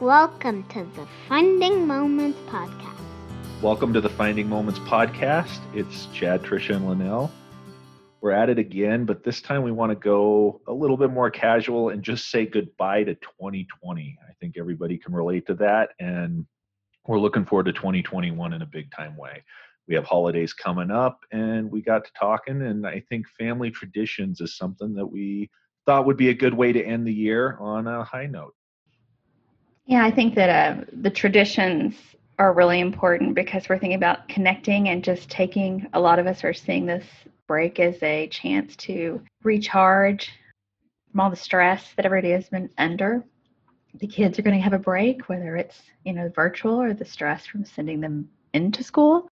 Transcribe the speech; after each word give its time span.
Welcome 0.00 0.64
to 0.70 0.82
the 0.96 1.06
Finding 1.28 1.86
Moments 1.86 2.36
podcast. 2.48 2.98
Welcome 3.62 3.92
to 3.92 4.00
the 4.00 4.08
Finding 4.08 4.48
Moments 4.48 4.80
podcast. 4.80 5.60
It's 5.72 6.06
Chad, 6.06 6.42
Trisha, 6.42 6.74
and 6.74 6.88
Linnell. 6.88 7.30
We're 8.20 8.32
at 8.32 8.50
it 8.50 8.58
again, 8.58 9.04
but 9.04 9.22
this 9.22 9.40
time 9.40 9.62
we 9.62 9.70
want 9.70 9.92
to 9.92 9.96
go 9.96 10.60
a 10.66 10.72
little 10.72 10.96
bit 10.96 11.12
more 11.12 11.30
casual 11.30 11.90
and 11.90 12.02
just 12.02 12.28
say 12.28 12.44
goodbye 12.44 13.04
to 13.04 13.14
2020. 13.14 14.18
I 14.28 14.32
think 14.40 14.56
everybody 14.58 14.98
can 14.98 15.14
relate 15.14 15.46
to 15.46 15.54
that, 15.54 15.90
and 16.00 16.44
we're 17.06 17.20
looking 17.20 17.44
forward 17.44 17.66
to 17.66 17.72
2021 17.72 18.52
in 18.52 18.62
a 18.62 18.66
big 18.66 18.90
time 18.90 19.16
way. 19.16 19.44
We 19.86 19.94
have 19.94 20.04
holidays 20.04 20.52
coming 20.52 20.90
up, 20.90 21.20
and 21.30 21.70
we 21.70 21.82
got 21.82 22.04
to 22.04 22.10
talking, 22.18 22.62
and 22.62 22.84
I 22.84 23.04
think 23.08 23.28
family 23.38 23.70
traditions 23.70 24.40
is 24.40 24.56
something 24.56 24.92
that 24.94 25.06
we 25.06 25.50
thought 25.86 26.06
would 26.06 26.16
be 26.16 26.30
a 26.30 26.34
good 26.34 26.54
way 26.54 26.72
to 26.72 26.84
end 26.84 27.06
the 27.06 27.14
year 27.14 27.56
on 27.60 27.86
a 27.86 28.02
high 28.02 28.26
note. 28.26 28.54
Yeah, 29.86 30.04
I 30.04 30.10
think 30.10 30.34
that 30.36 30.48
uh, 30.48 30.84
the 30.92 31.10
traditions 31.10 31.94
are 32.38 32.52
really 32.52 32.80
important 32.80 33.34
because 33.34 33.68
we're 33.68 33.78
thinking 33.78 33.96
about 33.96 34.28
connecting 34.28 34.88
and 34.88 35.04
just 35.04 35.30
taking, 35.30 35.86
a 35.92 36.00
lot 36.00 36.18
of 36.18 36.26
us 36.26 36.42
are 36.42 36.54
seeing 36.54 36.86
this 36.86 37.04
break 37.46 37.78
as 37.78 38.02
a 38.02 38.26
chance 38.28 38.74
to 38.76 39.20
recharge 39.42 40.32
from 41.10 41.20
all 41.20 41.30
the 41.30 41.36
stress 41.36 41.92
that 41.96 42.06
everybody 42.06 42.32
has 42.32 42.48
been 42.48 42.70
under. 42.78 43.22
The 44.00 44.06
kids 44.06 44.38
are 44.38 44.42
going 44.42 44.56
to 44.56 44.62
have 44.62 44.72
a 44.72 44.78
break, 44.78 45.28
whether 45.28 45.54
it's, 45.56 45.80
you 46.04 46.14
know, 46.14 46.30
virtual 46.34 46.80
or 46.80 46.94
the 46.94 47.04
stress 47.04 47.46
from 47.46 47.64
sending 47.64 48.00
them 48.00 48.28
into 48.54 48.82
school. 48.82 49.28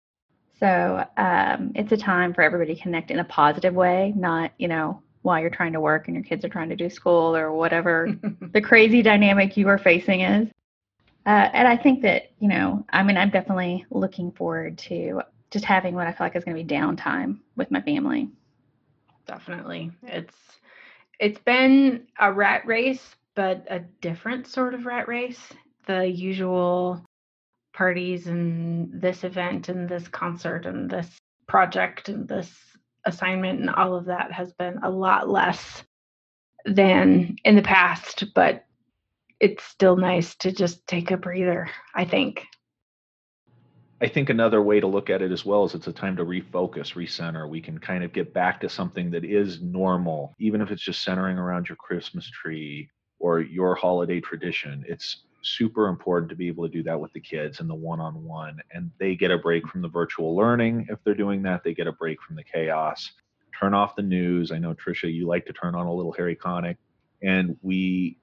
So 0.59 1.05
um, 1.17 1.73
it's 1.75 1.91
a 1.91 1.97
time 1.97 2.33
for 2.33 2.41
everybody 2.41 2.73
to 2.73 2.81
connect 2.81 3.11
in 3.11 3.19
a 3.19 3.25
positive 3.25 3.75
way, 3.75 4.13
not, 4.15 4.53
you 4.57 4.67
know, 4.67 5.03
while 5.21 5.39
you're 5.39 5.49
trying 5.49 5.73
to 5.73 5.79
work 5.79 6.07
and 6.07 6.15
your 6.15 6.23
kids 6.23 6.45
are 6.45 6.49
trying 6.49 6.69
to 6.69 6.75
do 6.75 6.89
school 6.89 7.35
or 7.35 7.51
whatever 7.51 8.15
the 8.53 8.61
crazy 8.61 9.01
dynamic 9.01 9.57
you 9.57 9.67
are 9.67 9.77
facing 9.77 10.21
is. 10.21 10.47
Uh, 11.25 11.49
and 11.53 11.67
I 11.67 11.75
think 11.75 12.01
that, 12.03 12.31
you 12.39 12.47
know, 12.47 12.85
I 12.91 13.03
mean, 13.03 13.17
I'm 13.17 13.29
definitely 13.29 13.85
looking 13.89 14.31
forward 14.31 14.77
to 14.79 15.21
just 15.51 15.65
having 15.65 15.93
what 15.93 16.07
I 16.07 16.11
feel 16.13 16.25
like 16.25 16.35
is 16.35 16.43
going 16.45 16.55
to 16.55 16.63
be 16.63 16.73
downtime 16.73 17.39
with 17.55 17.69
my 17.69 17.81
family. 17.81 18.29
Definitely. 19.25 19.91
It's 20.03 20.35
it's 21.19 21.39
been 21.39 22.07
a 22.19 22.31
rat 22.31 22.65
race, 22.65 23.15
but 23.35 23.65
a 23.69 23.79
different 24.01 24.47
sort 24.47 24.73
of 24.73 24.85
rat 24.85 25.07
race. 25.07 25.51
The 25.85 26.05
usual 26.05 27.03
parties 27.73 28.27
and 28.27 28.89
this 29.01 29.23
event 29.23 29.69
and 29.69 29.87
this 29.87 30.07
concert 30.07 30.65
and 30.65 30.89
this 30.89 31.17
project 31.47 32.09
and 32.09 32.27
this 32.27 32.49
assignment 33.07 33.59
and 33.59 33.69
all 33.69 33.95
of 33.95 34.05
that 34.05 34.31
has 34.31 34.53
been 34.53 34.79
a 34.83 34.89
lot 34.89 35.29
less 35.29 35.83
than 36.65 37.37
in 37.43 37.55
the 37.55 37.61
past, 37.61 38.25
but 38.35 38.65
it's 39.39 39.63
still 39.63 39.95
nice 39.95 40.35
to 40.35 40.51
just 40.51 40.85
take 40.87 41.11
a 41.11 41.17
breather, 41.17 41.69
I 41.95 42.05
think. 42.05 42.45
I 43.99 44.07
think 44.07 44.29
another 44.29 44.61
way 44.61 44.79
to 44.79 44.85
look 44.85 45.09
at 45.09 45.23
it 45.23 45.31
as 45.31 45.43
well 45.43 45.63
is 45.63 45.73
it's 45.73 45.87
a 45.87 45.93
time 45.93 46.15
to 46.17 46.25
refocus, 46.25 46.93
recenter. 46.93 47.49
We 47.49 47.61
can 47.61 47.79
kind 47.79 48.03
of 48.03 48.13
get 48.13 48.33
back 48.33 48.61
to 48.61 48.69
something 48.69 49.09
that 49.11 49.25
is 49.25 49.61
normal, 49.61 50.35
even 50.39 50.61
if 50.61 50.69
it's 50.69 50.83
just 50.83 51.03
centering 51.03 51.39
around 51.39 51.67
your 51.67 51.77
Christmas 51.77 52.29
tree 52.29 52.89
or 53.19 53.39
your 53.39 53.73
holiday 53.73 54.19
tradition. 54.19 54.83
It's 54.87 55.23
super 55.41 55.87
important 55.87 56.29
to 56.29 56.35
be 56.35 56.47
able 56.47 56.65
to 56.65 56.71
do 56.71 56.83
that 56.83 56.99
with 56.99 57.13
the 57.13 57.19
kids 57.19 57.59
and 57.59 57.69
the 57.69 57.75
one 57.75 57.99
on 57.99 58.23
one. 58.23 58.59
And 58.71 58.91
they 58.99 59.15
get 59.15 59.31
a 59.31 59.37
break 59.37 59.67
from 59.67 59.81
the 59.81 59.87
virtual 59.87 60.35
learning. 60.35 60.87
If 60.89 60.99
they're 61.03 61.15
doing 61.15 61.41
that, 61.43 61.63
they 61.63 61.73
get 61.73 61.87
a 61.87 61.91
break 61.91 62.21
from 62.21 62.35
the 62.35 62.43
chaos. 62.43 63.11
Turn 63.57 63.73
off 63.73 63.95
the 63.95 64.03
news. 64.03 64.51
I 64.51 64.59
know, 64.59 64.73
Trisha, 64.73 65.11
you 65.11 65.27
like 65.27 65.45
to 65.47 65.53
turn 65.53 65.75
on 65.75 65.87
a 65.87 65.93
little 65.93 66.11
Harry 66.13 66.35
Connick, 66.35 66.77
and 67.23 67.57
we 67.63 68.17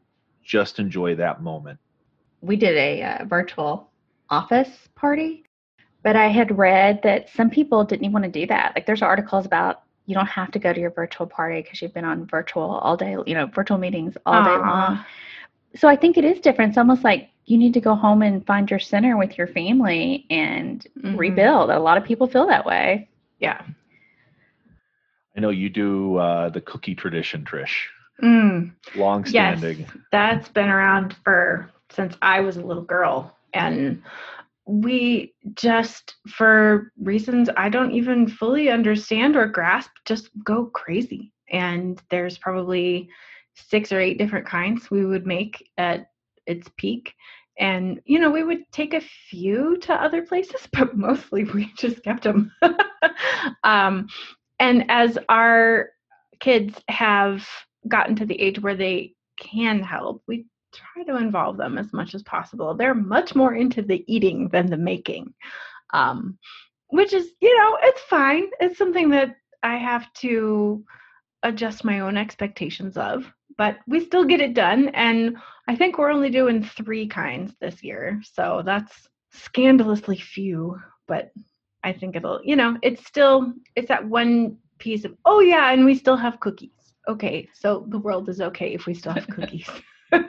just 0.45 0.79
enjoy 0.79 1.17
that 1.17 1.43
moment. 1.43 1.79
We 2.41 2.57
did 2.57 2.77
a 2.77 3.03
uh, 3.03 3.25
virtual 3.25 3.91
office 4.31 4.89
party, 4.95 5.45
but 6.03 6.15
I 6.15 6.29
had 6.29 6.57
read 6.57 7.01
that 7.03 7.31
some 7.31 7.51
people 7.51 7.85
didn't 7.85 8.05
even 8.05 8.13
want 8.13 8.25
to 8.27 8.31
do 8.31 8.47
that. 8.47 8.73
Like, 8.77 8.87
there's 8.87 9.03
articles 9.03 9.45
about 9.45 9.83
you 10.07 10.15
don't 10.15 10.27
have 10.27 10.53
to 10.53 10.59
go 10.59 10.73
to 10.73 10.81
your 10.81 10.91
virtual 10.91 11.27
party 11.27 11.63
because 11.63 11.81
you've 11.83 11.95
been 11.95 12.05
on 12.05 12.27
virtual 12.27 12.63
all 12.63 12.97
day, 12.97 13.17
you 13.27 13.35
know, 13.35 13.47
virtual 13.47 13.79
meetings 13.79 14.17
all 14.27 14.35
Aww. 14.35 14.45
day 14.45 14.59
long 14.59 15.05
so 15.77 15.89
I 15.89 15.97
think 15.97 16.17
it 16.17 16.25
is 16.25 16.41
different. 16.41 16.71
It's 16.71 16.79
almost 16.79 17.05
like 17.05 17.31
you 17.47 17.59
need 17.59 17.75
to 17.75 17.81
go 17.81 17.95
home 17.95 18.23
and 18.23 18.47
find 18.47 18.71
your 18.71 18.79
center 18.79 19.17
with 19.17 19.37
your 19.37 19.47
family 19.49 20.27
and 20.31 20.87
mm-hmm. 20.99 21.17
rebuild. 21.17 21.71
A 21.71 21.79
lot 21.79 21.99
of 21.99 22.05
people 22.05 22.27
feel 22.27 22.47
that 22.47 22.65
way. 22.65 23.09
Yeah. 23.39 23.61
I 25.37 25.41
know 25.41 25.51
you 25.51 25.69
do 25.69 26.17
uh, 26.17 26.49
the 26.49 26.61
cookie 26.61 26.95
tradition, 26.95 27.45
Trish. 27.45 27.75
Mm. 28.23 28.73
Long 28.95 29.25
standing. 29.25 29.81
Yes, 29.81 29.91
that's 30.13 30.49
been 30.49 30.69
around 30.69 31.17
for 31.25 31.71
since 31.91 32.17
I 32.23 32.41
was 32.41 32.57
a 32.57 32.63
little 32.65 32.85
girl. 32.85 33.37
And 33.53 34.03
we 34.67 35.35
just, 35.55 36.15
for 36.29 36.93
reasons 37.01 37.51
I 37.57 37.69
don't 37.69 37.93
even 37.93 38.29
fully 38.29 38.71
understand 38.71 39.37
or 39.37 39.47
grasp, 39.47 39.91
just 40.05 40.31
go 40.45 40.67
crazy. 40.67 41.33
And 41.51 42.01
there's 42.11 42.39
probably 42.39 43.11
six 43.55 43.93
or 43.93 44.01
eight 44.01 44.19
different 44.19 44.47
kinds 44.47 44.91
we 44.91 45.05
would 45.05 45.27
make 45.27 45.71
at 45.79 46.11
its 46.47 46.69
peak. 46.77 47.15
And 47.59 48.01
you 48.05 48.19
know 48.19 48.31
we 48.31 48.43
would 48.43 48.65
take 48.73 48.95
a 48.95 49.01
few 49.31 49.77
to 49.83 49.95
other 49.95 50.23
places 50.23 50.67
but 50.73 50.97
mostly 50.97 51.45
we 51.45 51.73
just 51.79 52.03
kept 52.03 52.25
them 52.25 52.53
um, 53.65 54.09
and 54.59 54.91
as 54.91 55.19
our 55.29 55.91
kids 56.41 56.75
have 56.89 57.47
gotten 57.87 58.17
to 58.17 58.27
the 58.27 58.41
age 58.41 58.61
where 58.61 58.75
they 58.75 59.15
can 59.39 59.81
help 59.81 60.23
we 60.27 60.47
try 60.75 61.05
to 61.05 61.17
involve 61.17 61.57
them 61.57 61.79
as 61.79 61.93
much 61.93 62.17
as 62.17 62.25
possible. 62.25 62.75
They're 62.75 62.95
much 62.95 63.37
more 63.37 63.55
into 63.55 63.83
the 63.83 64.05
eating 64.09 64.49
than 64.49 64.67
the 64.67 64.77
making 64.77 65.33
um, 65.93 66.37
which 66.89 67.13
is 67.13 67.31
you 67.41 67.57
know 67.57 67.79
it's 67.83 68.03
fine. 68.03 68.47
It's 68.61 68.79
something 68.79 69.11
that 69.11 69.37
i 69.63 69.77
have 69.77 70.13
to 70.13 70.85
adjust 71.43 71.85
my 71.85 72.01
own 72.01 72.17
expectations 72.17 72.97
of 72.97 73.33
but 73.57 73.79
we 73.87 74.05
still 74.05 74.25
get 74.25 74.41
it 74.41 74.55
done. 74.55 74.89
And 74.91 75.37
I 75.69 75.77
think 75.77 75.99
we're 75.99 76.11
only 76.11 76.31
doing 76.31 76.63
three 76.63 77.07
kinds 77.07 77.55
this 77.61 77.83
year. 77.83 78.21
So 78.33 78.63
that's 78.65 79.09
scandalously 79.31 80.17
few, 80.17 80.79
but 81.07 81.31
I 81.83 81.93
think 81.93 82.17
it'll, 82.17 82.41
you 82.43 82.57
know, 82.57 82.79
it's 82.83 83.07
still, 83.07 83.53
it's 83.77 83.89
that 83.89 84.05
one 84.05 84.57
piece 84.79 85.05
of, 85.05 85.15
oh 85.25 85.41
yeah, 85.41 85.73
and 85.73 85.85
we 85.85 85.95
still 85.95 86.17
have 86.17 86.41
cookies. 86.41 86.71
Okay, 87.09 87.49
so 87.53 87.85
the 87.89 87.99
world 87.99 88.29
is 88.29 88.41
okay 88.41 88.73
if 88.73 88.87
we 88.87 88.95
still 88.95 89.13
have 89.13 89.29
cookies. 89.29 89.69
well, 90.13 90.23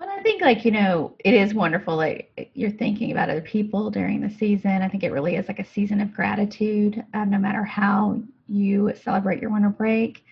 I 0.00 0.22
think 0.22 0.40
like, 0.40 0.64
you 0.64 0.70
know, 0.70 1.14
it 1.24 1.34
is 1.34 1.52
wonderful 1.52 1.96
like 1.96 2.50
you're 2.54 2.70
thinking 2.70 3.12
about 3.12 3.28
other 3.28 3.42
people 3.42 3.90
during 3.90 4.20
the 4.20 4.30
season. 4.30 4.80
I 4.82 4.88
think 4.88 5.04
it 5.04 5.12
really 5.12 5.36
is 5.36 5.48
like 5.48 5.58
a 5.58 5.64
season 5.64 6.00
of 6.00 6.14
gratitude, 6.14 7.04
um, 7.12 7.28
no 7.28 7.38
matter 7.38 7.64
how 7.64 8.22
you 8.46 8.92
celebrate 9.02 9.42
your 9.42 9.50
winter 9.50 9.68
break 9.68 10.24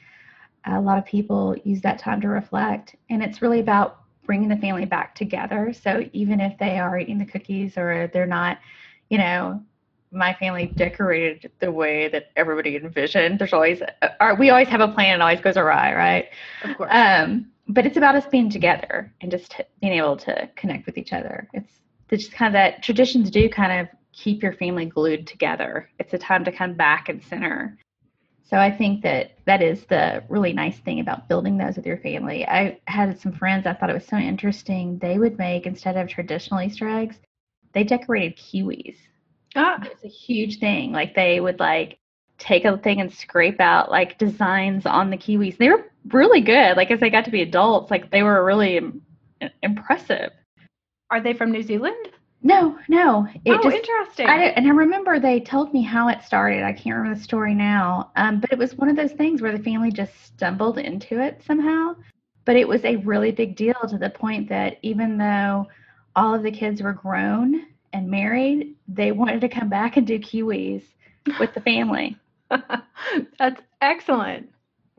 a 0.66 0.80
lot 0.80 0.98
of 0.98 1.04
people 1.04 1.56
use 1.64 1.80
that 1.82 1.98
time 1.98 2.20
to 2.20 2.28
reflect 2.28 2.96
and 3.10 3.22
it's 3.22 3.42
really 3.42 3.60
about 3.60 4.00
bringing 4.24 4.48
the 4.48 4.56
family 4.56 4.84
back 4.84 5.14
together. 5.14 5.72
So 5.72 6.04
even 6.12 6.40
if 6.40 6.58
they 6.58 6.78
are 6.78 6.98
eating 6.98 7.18
the 7.18 7.24
cookies 7.24 7.78
or 7.78 8.10
they're 8.12 8.26
not 8.26 8.58
you 9.08 9.18
know 9.18 9.62
my 10.12 10.34
family 10.34 10.66
decorated 10.66 11.50
the 11.60 11.70
way 11.70 12.08
that 12.08 12.30
everybody 12.36 12.76
envisioned. 12.76 13.38
There's 13.38 13.52
always 13.52 13.82
we 14.38 14.50
always 14.50 14.68
have 14.68 14.80
a 14.80 14.88
plan 14.88 15.14
and 15.14 15.22
always 15.22 15.40
goes 15.40 15.56
awry 15.56 15.94
right? 15.94 16.28
Of 16.62 16.76
course. 16.76 16.90
Um, 16.92 17.50
but 17.68 17.84
it's 17.84 17.96
about 17.96 18.14
us 18.14 18.26
being 18.26 18.48
together 18.48 19.12
and 19.20 19.30
just 19.30 19.50
t- 19.50 19.64
being 19.80 19.94
able 19.94 20.16
to 20.18 20.48
connect 20.54 20.86
with 20.86 20.96
each 20.98 21.12
other. 21.12 21.48
It's, 21.52 21.80
it's 22.10 22.24
just 22.24 22.36
kind 22.36 22.48
of 22.48 22.52
that 22.52 22.82
traditions 22.82 23.30
do 23.30 23.48
kind 23.48 23.80
of 23.80 23.88
keep 24.12 24.42
your 24.42 24.52
family 24.52 24.86
glued 24.86 25.26
together. 25.26 25.90
It's 25.98 26.14
a 26.14 26.18
time 26.18 26.44
to 26.44 26.52
come 26.52 26.74
back 26.74 27.08
and 27.08 27.22
center 27.22 27.76
so 28.48 28.58
I 28.58 28.70
think 28.70 29.02
that 29.02 29.32
that 29.44 29.60
is 29.60 29.84
the 29.86 30.22
really 30.28 30.52
nice 30.52 30.78
thing 30.78 31.00
about 31.00 31.28
building 31.28 31.58
those 31.58 31.76
with 31.76 31.86
your 31.86 31.98
family. 31.98 32.46
I 32.46 32.78
had 32.86 33.18
some 33.18 33.32
friends, 33.32 33.66
I 33.66 33.74
thought 33.74 33.90
it 33.90 33.94
was 33.94 34.06
so 34.06 34.16
interesting. 34.16 34.98
They 34.98 35.18
would 35.18 35.36
make, 35.36 35.66
instead 35.66 35.96
of 35.96 36.08
traditional 36.08 36.60
Easter 36.60 36.88
eggs, 36.88 37.16
they 37.72 37.82
decorated 37.82 38.36
kiwis. 38.38 38.96
Ah. 39.56 39.78
It's 39.82 40.04
a 40.04 40.08
huge 40.08 40.60
thing. 40.60 40.92
Like 40.92 41.14
they 41.14 41.40
would 41.40 41.58
like 41.58 41.98
take 42.38 42.64
a 42.64 42.76
thing 42.78 43.00
and 43.00 43.12
scrape 43.12 43.60
out 43.60 43.90
like 43.90 44.18
designs 44.18 44.86
on 44.86 45.10
the 45.10 45.16
kiwis. 45.16 45.56
They 45.58 45.68
were 45.68 45.90
really 46.12 46.40
good. 46.40 46.76
Like 46.76 46.90
as 46.92 47.00
they 47.00 47.10
got 47.10 47.24
to 47.24 47.30
be 47.32 47.42
adults, 47.42 47.90
like 47.90 48.10
they 48.12 48.22
were 48.22 48.44
really 48.44 48.76
Im- 48.76 49.02
impressive. 49.62 50.30
Are 51.10 51.20
they 51.20 51.34
from 51.34 51.50
New 51.50 51.62
Zealand? 51.62 52.10
No, 52.46 52.78
no. 52.88 53.26
It 53.44 53.50
oh, 53.50 53.60
just, 53.60 53.76
interesting. 53.76 54.28
I, 54.28 54.44
and 54.44 54.68
I 54.68 54.70
remember 54.70 55.18
they 55.18 55.40
told 55.40 55.74
me 55.74 55.82
how 55.82 56.06
it 56.06 56.22
started. 56.22 56.62
I 56.62 56.72
can't 56.72 56.94
remember 56.94 57.18
the 57.18 57.24
story 57.24 57.54
now. 57.54 58.12
Um, 58.14 58.38
but 58.38 58.52
it 58.52 58.58
was 58.58 58.76
one 58.76 58.88
of 58.88 58.94
those 58.94 59.10
things 59.10 59.42
where 59.42 59.50
the 59.50 59.64
family 59.64 59.90
just 59.90 60.12
stumbled 60.24 60.78
into 60.78 61.20
it 61.20 61.42
somehow. 61.44 61.96
But 62.44 62.54
it 62.54 62.68
was 62.68 62.84
a 62.84 62.96
really 62.98 63.32
big 63.32 63.56
deal 63.56 63.74
to 63.88 63.98
the 63.98 64.10
point 64.10 64.48
that 64.48 64.78
even 64.82 65.18
though 65.18 65.66
all 66.14 66.36
of 66.36 66.44
the 66.44 66.52
kids 66.52 66.80
were 66.80 66.92
grown 66.92 67.66
and 67.92 68.08
married, 68.08 68.76
they 68.86 69.10
wanted 69.10 69.40
to 69.40 69.48
come 69.48 69.68
back 69.68 69.96
and 69.96 70.06
do 70.06 70.20
kiwis 70.20 70.84
with 71.40 71.52
the 71.52 71.60
family. 71.62 72.16
that's 73.40 73.60
excellent. 73.80 74.48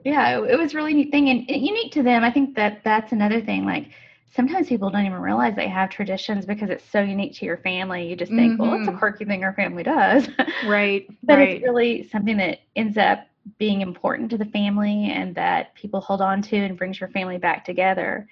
Yeah, 0.04 0.38
it, 0.38 0.52
it 0.52 0.60
was 0.60 0.76
really 0.76 0.94
neat 0.94 1.12
thing 1.12 1.30
and, 1.30 1.50
and 1.50 1.66
unique 1.66 1.94
to 1.94 2.04
them. 2.04 2.26
I 2.26 2.32
think 2.32 2.58
that 2.58 2.82
that's 2.84 3.14
another 3.14 3.40
thing. 3.40 3.64
Like 3.64 3.92
sometimes 4.36 4.68
people 4.68 4.90
don't 4.90 5.06
even 5.06 5.20
realize 5.20 5.56
they 5.56 5.68
have 5.68 5.90
traditions 5.90 6.46
because 6.46 6.70
it's 6.70 6.84
so 6.92 7.02
unique 7.02 7.36
to 7.36 7.46
your 7.46 7.58
family. 7.58 8.08
You 8.08 8.16
just 8.16 8.32
think, 8.32 8.60
well, 8.60 8.74
it's 8.74 8.88
a 8.88 8.92
quirky 8.92 9.26
thing 9.26 9.44
our 9.44 9.54
family 9.54 9.84
does. 9.84 10.28
Right. 10.66 11.08
but 11.24 11.38
right. 11.38 11.50
it's 11.50 11.64
really 11.64 12.08
something 12.10 12.38
that 12.38 12.60
ends 12.76 12.98
up 12.98 13.28
being 13.58 13.82
important 13.82 14.30
to 14.32 14.38
the 14.38 14.46
family 14.46 15.12
and 15.12 15.34
that 15.36 15.74
people 15.76 16.02
hold 16.02 16.22
on 16.22 16.42
to 16.42 16.58
and 16.58 16.78
brings 16.78 17.00
your 17.00 17.10
family 17.10 17.38
back 17.38 17.64
together. 17.64 18.28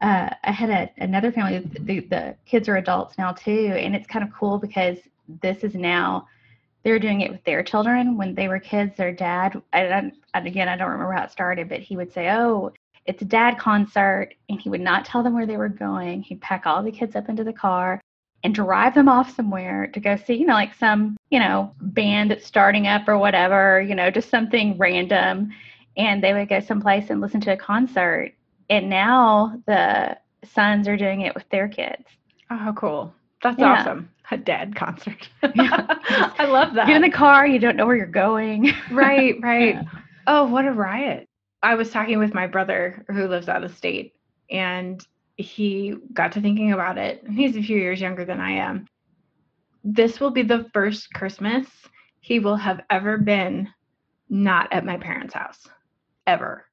Uh, 0.00 0.30
I 0.44 0.52
had 0.52 0.70
a, 0.70 0.90
another 0.98 1.32
family, 1.32 1.58
the, 1.58 2.00
the 2.00 2.36
kids 2.46 2.68
are 2.68 2.76
adults 2.76 3.18
now 3.18 3.32
too, 3.32 3.72
and 3.76 3.94
it's 3.96 4.06
kind 4.06 4.24
of 4.24 4.32
cool 4.32 4.58
because 4.58 4.98
this 5.42 5.64
is 5.64 5.74
now 5.74 6.26
they're 6.82 6.98
doing 6.98 7.20
it 7.20 7.30
with 7.30 7.44
their 7.44 7.62
children. 7.62 8.16
When 8.16 8.34
they 8.34 8.48
were 8.48 8.58
kids, 8.58 8.96
their 8.96 9.12
dad, 9.12 9.60
I, 9.72 9.86
I, 9.86 10.12
and 10.34 10.46
again, 10.46 10.68
I 10.68 10.76
don't 10.76 10.90
remember 10.90 11.12
how 11.12 11.24
it 11.24 11.32
started, 11.32 11.68
but 11.68 11.80
he 11.80 11.96
would 11.96 12.12
say, 12.12 12.30
Oh, 12.30 12.72
it's 13.10 13.22
a 13.22 13.26
dad 13.26 13.58
concert, 13.58 14.34
and 14.48 14.60
he 14.60 14.68
would 14.70 14.80
not 14.80 15.04
tell 15.04 15.22
them 15.22 15.34
where 15.34 15.46
they 15.46 15.56
were 15.56 15.68
going. 15.68 16.22
He'd 16.22 16.40
pack 16.40 16.64
all 16.64 16.82
the 16.82 16.92
kids 16.92 17.16
up 17.16 17.28
into 17.28 17.42
the 17.44 17.52
car 17.52 18.00
and 18.44 18.54
drive 18.54 18.94
them 18.94 19.08
off 19.08 19.34
somewhere 19.34 19.88
to 19.88 20.00
go 20.00 20.16
see, 20.16 20.34
you 20.34 20.46
know, 20.46 20.54
like 20.54 20.74
some, 20.74 21.16
you 21.30 21.38
know, 21.40 21.74
band 21.80 22.30
that's 22.30 22.46
starting 22.46 22.86
up 22.86 23.06
or 23.08 23.18
whatever, 23.18 23.80
you 23.82 23.94
know, 23.94 24.10
just 24.10 24.30
something 24.30 24.78
random. 24.78 25.50
And 25.96 26.22
they 26.22 26.32
would 26.32 26.48
go 26.48 26.60
someplace 26.60 27.10
and 27.10 27.20
listen 27.20 27.40
to 27.42 27.52
a 27.52 27.56
concert. 27.56 28.32
And 28.70 28.88
now 28.88 29.60
the 29.66 30.16
sons 30.54 30.88
are 30.88 30.96
doing 30.96 31.22
it 31.22 31.34
with 31.34 31.48
their 31.50 31.68
kids. 31.68 32.04
Oh, 32.50 32.72
cool. 32.76 33.12
That's 33.42 33.58
Yeah. 33.58 33.72
awesome. 33.72 34.08
A 34.30 34.36
dad 34.38 34.74
concert. 34.76 35.28
Yeah. 35.54 35.84
I 36.38 36.44
love 36.46 36.74
that. 36.74 36.86
Get 36.86 36.96
in 36.96 37.02
the 37.02 37.10
car, 37.10 37.46
you 37.46 37.58
don't 37.58 37.76
know 37.76 37.86
where 37.86 37.96
you're 37.96 38.06
going. 38.06 38.72
right, 38.90 39.34
right. 39.42 39.74
Yeah. 39.74 39.82
Oh, 40.28 40.44
what 40.44 40.64
a 40.64 40.72
riot. 40.72 41.26
I 41.62 41.74
was 41.74 41.90
talking 41.90 42.18
with 42.18 42.34
my 42.34 42.46
brother 42.46 43.04
who 43.08 43.28
lives 43.28 43.48
out 43.48 43.64
of 43.64 43.76
state 43.76 44.14
and 44.50 45.04
he 45.36 45.94
got 46.12 46.32
to 46.32 46.40
thinking 46.40 46.72
about 46.72 46.98
it. 46.98 47.24
He's 47.30 47.56
a 47.56 47.62
few 47.62 47.76
years 47.78 48.00
younger 48.00 48.24
than 48.24 48.40
I 48.40 48.52
am. 48.52 48.86
This 49.84 50.20
will 50.20 50.30
be 50.30 50.42
the 50.42 50.68
first 50.72 51.12
Christmas 51.14 51.66
he 52.20 52.38
will 52.38 52.56
have 52.56 52.80
ever 52.90 53.18
been 53.18 53.68
not 54.28 54.72
at 54.72 54.84
my 54.84 54.96
parents' 54.98 55.34
house. 55.34 55.66
Ever. 56.26 56.64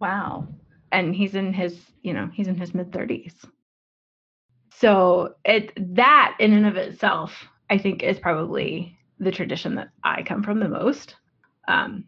Wow. 0.00 0.48
and 0.92 1.14
he's 1.14 1.34
in 1.34 1.52
his 1.52 1.80
you 2.02 2.12
know 2.12 2.30
he's 2.32 2.48
in 2.48 2.56
his 2.56 2.74
mid 2.74 2.90
30s 2.92 3.34
so 4.72 5.34
it 5.44 5.72
that 5.96 6.36
in 6.38 6.52
and 6.52 6.66
of 6.66 6.76
itself 6.76 7.46
i 7.70 7.78
think 7.78 8.02
is 8.02 8.18
probably 8.18 8.96
the 9.18 9.30
tradition 9.32 9.74
that 9.74 9.88
i 10.04 10.22
come 10.22 10.42
from 10.42 10.60
the 10.60 10.68
most 10.68 11.16
um 11.68 12.04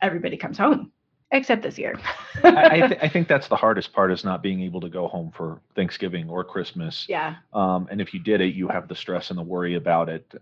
everybody 0.00 0.36
comes 0.36 0.58
home 0.58 0.92
except 1.34 1.62
this 1.62 1.78
year 1.78 1.98
I, 2.44 2.48
I, 2.48 2.86
th- 2.88 3.00
I 3.02 3.08
think 3.08 3.28
that's 3.28 3.48
the 3.48 3.56
hardest 3.56 3.92
part 3.92 4.10
is 4.10 4.24
not 4.24 4.42
being 4.42 4.62
able 4.62 4.80
to 4.80 4.88
go 4.88 5.08
home 5.08 5.30
for 5.36 5.60
Thanksgiving 5.74 6.28
or 6.30 6.44
Christmas. 6.44 7.06
yeah 7.08 7.36
Um, 7.52 7.88
and 7.90 8.00
if 8.00 8.14
you 8.14 8.20
did 8.20 8.40
it, 8.40 8.54
you 8.54 8.68
have 8.68 8.88
the 8.88 8.94
stress 8.94 9.30
and 9.30 9.38
the 9.38 9.42
worry 9.42 9.74
about 9.74 10.08
it. 10.08 10.32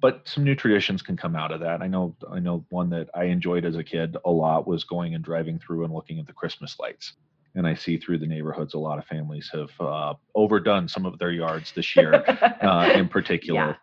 But 0.00 0.22
some 0.26 0.44
new 0.44 0.54
traditions 0.54 1.02
can 1.02 1.16
come 1.16 1.36
out 1.36 1.52
of 1.52 1.60
that. 1.60 1.82
I 1.82 1.86
know, 1.86 2.16
I 2.30 2.38
know 2.38 2.64
one 2.70 2.88
that 2.90 3.10
I 3.14 3.24
enjoyed 3.24 3.64
as 3.66 3.76
a 3.76 3.84
kid 3.84 4.16
a 4.24 4.30
lot 4.30 4.66
was 4.66 4.82
going 4.84 5.14
and 5.14 5.22
driving 5.22 5.58
through 5.58 5.84
and 5.84 5.92
looking 5.92 6.18
at 6.18 6.26
the 6.26 6.32
Christmas 6.32 6.78
lights. 6.78 7.12
And 7.54 7.66
I 7.66 7.74
see 7.74 7.98
through 7.98 8.18
the 8.18 8.26
neighborhoods, 8.26 8.74
a 8.74 8.78
lot 8.78 8.98
of 8.98 9.04
families 9.04 9.50
have 9.52 9.70
uh, 9.78 10.14
overdone 10.34 10.88
some 10.88 11.04
of 11.04 11.18
their 11.18 11.32
yards 11.32 11.72
this 11.72 11.96
year, 11.96 12.14
uh, 12.62 12.92
in 12.94 13.08
particular. 13.08 13.60
Yeah. 13.60 13.74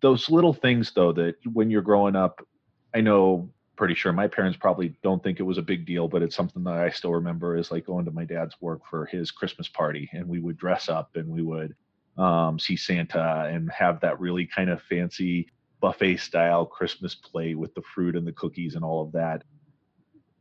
Those 0.00 0.28
little 0.30 0.54
things, 0.54 0.90
though, 0.92 1.12
that 1.12 1.36
when 1.52 1.70
you're 1.70 1.82
growing 1.82 2.16
up, 2.16 2.44
I 2.94 3.00
know 3.00 3.50
pretty 3.80 3.94
sure 3.94 4.12
my 4.12 4.28
parents 4.28 4.58
probably 4.58 4.94
don't 5.02 5.22
think 5.22 5.40
it 5.40 5.44
was 5.44 5.56
a 5.56 5.62
big 5.62 5.86
deal, 5.86 6.06
but 6.06 6.20
it's 6.20 6.36
something 6.36 6.62
that 6.62 6.74
I 6.74 6.90
still 6.90 7.12
remember 7.12 7.56
is 7.56 7.70
like 7.70 7.86
going 7.86 8.04
to 8.04 8.10
my 8.10 8.26
dad's 8.26 8.54
work 8.60 8.82
for 8.84 9.06
his 9.06 9.30
Christmas 9.30 9.68
party, 9.68 10.06
and 10.12 10.28
we 10.28 10.38
would 10.38 10.58
dress 10.58 10.90
up 10.90 11.16
and 11.16 11.26
we 11.26 11.40
would 11.40 11.74
um, 12.18 12.58
see 12.58 12.76
Santa 12.76 13.48
and 13.50 13.72
have 13.72 13.98
that 14.00 14.20
really 14.20 14.44
kind 14.44 14.68
of 14.68 14.82
fancy 14.82 15.48
buffet 15.80 16.18
style 16.18 16.66
Christmas 16.66 17.14
plate 17.14 17.58
with 17.58 17.72
the 17.74 17.80
fruit 17.94 18.16
and 18.16 18.26
the 18.26 18.32
cookies 18.32 18.74
and 18.74 18.84
all 18.84 19.02
of 19.02 19.12
that. 19.12 19.44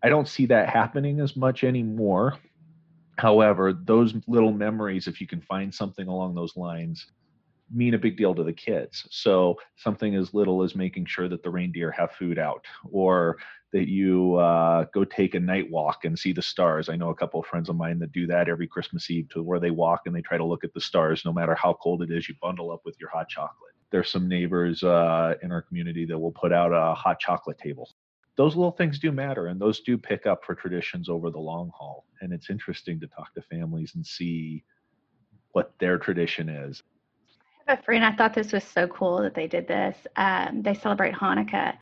I 0.04 0.10
don't 0.10 0.28
see 0.28 0.46
that 0.48 0.68
happening 0.68 1.22
as 1.22 1.38
much 1.38 1.64
anymore. 1.64 2.38
However, 3.18 3.72
those 3.72 4.16
little 4.28 4.52
memories, 4.52 5.08
if 5.08 5.22
you 5.22 5.28
can 5.28 5.40
find 5.40 5.74
something 5.74 6.10
along 6.10 6.36
those 6.36 6.58
lines, 6.58 7.06
mean 7.74 7.94
a 7.94 8.00
big 8.00 8.18
deal 8.18 8.34
to 8.36 8.44
the 8.44 8.54
kids. 8.54 9.08
So 9.12 9.56
something 9.76 10.16
as 10.16 10.34
little 10.34 10.64
as 10.64 10.76
making 10.76 11.06
sure 11.06 11.30
that 11.30 11.44
the 11.44 11.50
reindeer 11.50 11.92
have 11.92 12.12
food 12.12 12.40
out, 12.40 12.66
or 12.92 13.38
that 13.72 13.88
you 13.88 14.36
uh, 14.36 14.86
go 14.94 15.04
take 15.04 15.36
a 15.36 15.40
night 15.40 15.70
walk 15.70 16.06
and 16.06 16.18
see 16.18 16.34
the 16.34 16.42
stars. 16.42 16.90
I 16.90 16.96
know 16.96 17.10
a 17.10 17.16
couple 17.16 17.40
of 17.40 17.46
friends 17.46 17.70
of 17.70 17.76
mine 17.76 18.00
that 18.00 18.12
do 18.12 18.26
that 18.28 18.50
every 18.50 18.68
Christmas 18.68 19.10
Eve, 19.12 19.30
to 19.30 19.44
where 19.44 19.60
they 19.60 19.70
walk 19.70 20.02
and 20.06 20.16
they 20.16 20.22
try 20.22 20.38
to 20.38 20.46
look 20.46 20.64
at 20.64 20.74
the 20.74 20.82
stars, 20.82 21.24
no 21.24 21.32
matter 21.32 21.54
how 21.54 21.74
cold 21.74 22.02
it 22.02 22.10
is. 22.12 22.28
You 22.28 22.36
bundle 22.42 22.72
up 22.72 22.82
with 22.86 22.96
your 23.00 23.10
hot 23.10 23.30
chocolate. 23.30 23.74
There's 23.92 24.12
some 24.12 24.28
neighbors 24.28 24.84
uh, 24.84 25.36
in 25.44 25.52
our 25.52 25.62
community 25.62 26.06
that 26.06 26.18
will 26.18 26.32
put 26.32 26.52
out 26.52 26.72
a 26.72 26.96
hot 26.96 27.20
chocolate 27.20 27.60
table. 27.60 27.90
Those 28.36 28.56
little 28.56 28.72
things 28.72 29.00
do 29.00 29.12
matter, 29.12 29.48
and 29.48 29.60
those 29.60 29.82
do 29.82 29.98
pick 29.98 30.26
up 30.26 30.46
for 30.46 30.56
traditions 30.56 31.10
over 31.10 31.30
the 31.30 31.40
long 31.40 31.72
haul. 31.76 32.06
And 32.22 32.32
it's 32.32 32.50
interesting 32.50 33.00
to 33.02 33.08
talk 33.08 33.34
to 33.34 33.42
families 33.42 33.92
and 33.96 34.06
see 34.06 34.64
what 35.52 35.74
their 35.80 35.98
tradition 35.98 36.48
is. 36.50 36.82
A 37.78 37.78
friend, 37.84 38.04
I 38.04 38.16
thought 38.16 38.34
this 38.34 38.52
was 38.52 38.64
so 38.64 38.88
cool 38.88 39.22
that 39.22 39.36
they 39.36 39.46
did 39.46 39.68
this. 39.68 39.96
Um, 40.16 40.64
they 40.64 40.74
celebrate 40.74 41.14
Hanukkah 41.14 41.78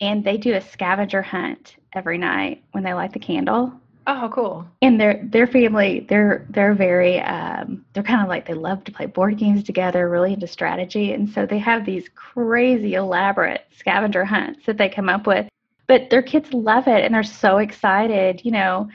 and 0.00 0.24
they 0.24 0.36
do 0.36 0.54
a 0.54 0.60
scavenger 0.60 1.22
hunt 1.22 1.76
every 1.92 2.18
night 2.18 2.64
when 2.72 2.82
they 2.82 2.92
light 2.92 3.12
the 3.12 3.20
candle. 3.20 3.72
oh 4.08 4.28
cool 4.32 4.66
and 4.82 5.00
their 5.00 5.20
their 5.30 5.46
family 5.46 6.06
they're 6.08 6.46
they're 6.50 6.74
very 6.74 7.20
um 7.20 7.84
they're 7.92 8.02
kind 8.02 8.22
of 8.22 8.28
like 8.28 8.46
they 8.46 8.54
love 8.54 8.82
to 8.84 8.92
play 8.92 9.06
board 9.06 9.36
games 9.38 9.62
together 9.62 10.08
really 10.08 10.32
into 10.32 10.46
strategy 10.46 11.12
and 11.12 11.28
so 11.28 11.46
they 11.46 11.58
have 11.58 11.84
these 11.84 12.08
crazy 12.14 12.94
elaborate 12.94 13.66
scavenger 13.76 14.24
hunts 14.24 14.66
that 14.66 14.76
they 14.76 14.88
come 14.88 15.08
up 15.08 15.26
with 15.26 15.48
but 15.86 16.10
their 16.10 16.22
kids 16.22 16.52
love 16.52 16.86
it 16.88 17.04
and 17.04 17.14
they're 17.14 17.22
so 17.22 17.58
excited 17.58 18.40
you 18.44 18.50
know 18.50 18.88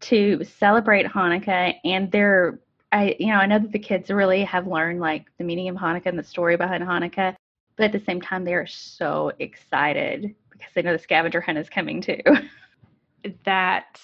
to 0.00 0.42
celebrate 0.44 1.06
hanukkah 1.06 1.74
and 1.84 2.10
they're 2.12 2.58
i 2.92 3.16
you 3.18 3.28
know 3.28 3.34
i 3.36 3.46
know 3.46 3.58
that 3.58 3.72
the 3.72 3.78
kids 3.78 4.10
really 4.10 4.44
have 4.44 4.66
learned 4.66 5.00
like 5.00 5.26
the 5.38 5.44
meaning 5.44 5.68
of 5.68 5.76
hanukkah 5.76 6.06
and 6.06 6.18
the 6.18 6.24
story 6.24 6.56
behind 6.56 6.82
hanukkah 6.82 7.34
but 7.76 7.84
at 7.84 7.92
the 7.92 8.04
same 8.04 8.20
time 8.20 8.44
they 8.44 8.54
are 8.54 8.66
so 8.66 9.32
excited 9.38 10.34
because 10.50 10.72
they 10.74 10.82
know 10.82 10.92
the 10.92 10.98
scavenger 10.98 11.40
hunt 11.40 11.58
is 11.58 11.68
coming 11.68 12.00
too 12.00 12.20
that 13.44 14.00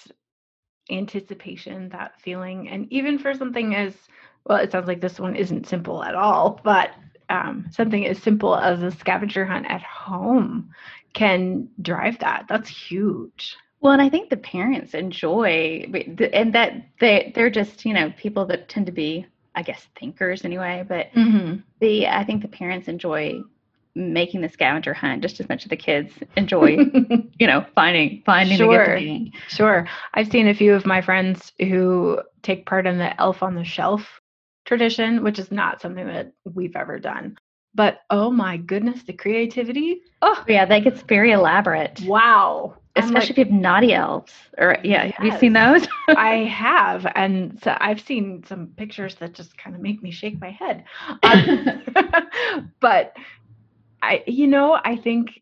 anticipation, 0.90 1.88
that 1.90 2.20
feeling, 2.20 2.68
and 2.68 2.92
even 2.92 3.18
for 3.18 3.34
something 3.34 3.74
as 3.74 3.94
well, 4.44 4.58
it 4.58 4.72
sounds 4.72 4.88
like 4.88 5.00
this 5.00 5.20
one 5.20 5.36
isn't 5.36 5.68
simple 5.68 6.02
at 6.02 6.14
all, 6.14 6.60
but 6.64 6.90
um, 7.28 7.66
something 7.70 8.06
as 8.06 8.18
simple 8.18 8.56
as 8.56 8.82
a 8.82 8.90
scavenger 8.90 9.44
hunt 9.44 9.66
at 9.68 9.82
home 9.82 10.70
can 11.14 11.68
drive 11.80 12.18
that. 12.18 12.46
That's 12.48 12.68
huge. 12.68 13.56
Well, 13.82 13.92
and 13.92 14.02
I 14.02 14.08
think 14.08 14.30
the 14.30 14.36
parents 14.38 14.94
enjoy, 14.94 15.84
and 16.32 16.54
that 16.54 16.74
they 17.00 17.32
they're 17.34 17.50
just 17.50 17.84
you 17.84 17.92
know 17.94 18.12
people 18.16 18.46
that 18.46 18.68
tend 18.68 18.86
to 18.86 18.92
be, 18.92 19.26
I 19.56 19.62
guess, 19.62 19.88
thinkers 19.98 20.44
anyway. 20.44 20.84
But 20.88 21.08
Mm-hmm. 21.14 21.56
the 21.80 22.08
I 22.08 22.24
think 22.24 22.42
the 22.42 22.48
parents 22.48 22.88
enjoy 22.88 23.42
making 23.94 24.40
the 24.40 24.48
scavenger 24.48 24.94
hunt 24.94 25.22
just 25.22 25.40
as 25.40 25.48
much 25.48 25.64
as 25.64 25.70
the 25.70 25.76
kids 25.76 26.14
enjoy, 26.36 26.78
you 27.38 27.46
know, 27.46 27.66
finding 27.74 28.22
finding 28.24 28.58
the 28.58 28.64
Sure. 28.64 28.98
Sure. 29.48 29.88
I've 30.14 30.30
seen 30.30 30.48
a 30.48 30.54
few 30.54 30.74
of 30.74 30.86
my 30.86 31.02
friends 31.02 31.52
who 31.58 32.20
take 32.42 32.66
part 32.66 32.86
in 32.86 32.98
the 32.98 33.20
elf 33.20 33.42
on 33.42 33.54
the 33.54 33.64
shelf 33.64 34.20
tradition, 34.64 35.22
which 35.24 35.38
is 35.38 35.50
not 35.50 35.80
something 35.80 36.06
that 36.06 36.32
we've 36.54 36.76
ever 36.76 36.98
done. 36.98 37.36
But 37.74 38.00
oh 38.10 38.30
my 38.30 38.58
goodness, 38.58 39.02
the 39.02 39.12
creativity. 39.12 40.02
Oh, 40.22 40.44
Yeah, 40.48 40.66
that 40.66 40.84
gets 40.84 41.02
very 41.02 41.32
elaborate, 41.32 42.00
wow. 42.06 42.76
Especially 42.96 43.20
like, 43.20 43.30
if 43.30 43.38
you 43.38 43.44
have 43.44 43.52
naughty 43.52 43.94
elves. 43.94 44.32
Or 44.58 44.76
yeah, 44.84 45.06
have 45.06 45.24
you 45.24 45.32
seen 45.38 45.52
those? 45.54 45.86
I 46.08 46.44
have. 46.44 47.06
And 47.14 47.58
so 47.62 47.76
I've 47.80 48.00
seen 48.00 48.44
some 48.44 48.68
pictures 48.76 49.14
that 49.16 49.32
just 49.34 49.56
kind 49.56 49.74
of 49.74 49.82
make 49.82 50.02
me 50.02 50.10
shake 50.10 50.40
my 50.40 50.50
head. 50.50 50.84
Um, 51.22 51.82
but 52.80 53.16
I, 54.02 54.22
you 54.26 54.46
know, 54.46 54.78
I 54.84 54.96
think 54.96 55.40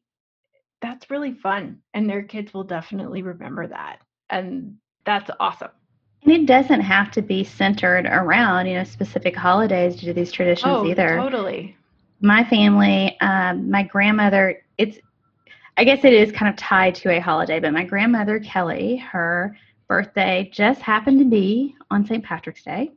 that's 0.81 1.11
really 1.11 1.35
fun. 1.35 1.79
And 1.95 2.09
their 2.09 2.23
kids 2.23 2.55
will 2.55 2.65
definitely 2.65 3.23
remember 3.23 3.67
that. 3.67 3.99
And 4.31 4.77
that's 5.05 5.31
awesome. 5.41 5.71
and 6.23 6.33
it 6.33 6.47
doesn't 6.47 6.81
have 6.83 7.11
to 7.13 7.23
be 7.23 7.43
centered 7.45 8.07
around 8.07 8.67
you 8.67 8.75
know 8.75 8.85
specific 8.85 9.35
holidays 9.35 9.97
to 9.97 10.05
do 10.07 10.13
these 10.13 10.31
traditions 10.31 10.73
Oh, 10.77 10.87
either. 10.87 11.17
totally. 11.17 11.77
my 12.21 12.45
family, 12.45 13.19
um, 13.21 13.71
my 13.71 13.83
grandmother, 13.83 14.63
it's, 14.79 14.99
I 15.81 15.85
guess 15.85 16.05
it 16.05 16.13
is 16.13 16.31
kind 16.31 16.51
of 16.53 16.57
tied 16.57 16.95
to 16.97 17.11
a 17.11 17.19
holiday, 17.21 17.59
but 17.59 17.73
my 17.73 17.85
grandmother, 17.85 18.39
Kelly, 18.39 18.97
her 18.99 19.57
birthday 19.89 20.51
just 20.53 20.83
happened 20.83 21.19
to 21.21 21.25
be 21.25 21.75
on 21.91 22.05
St. 22.05 22.23
Patrick's 22.23 22.63
Day. 22.63 22.91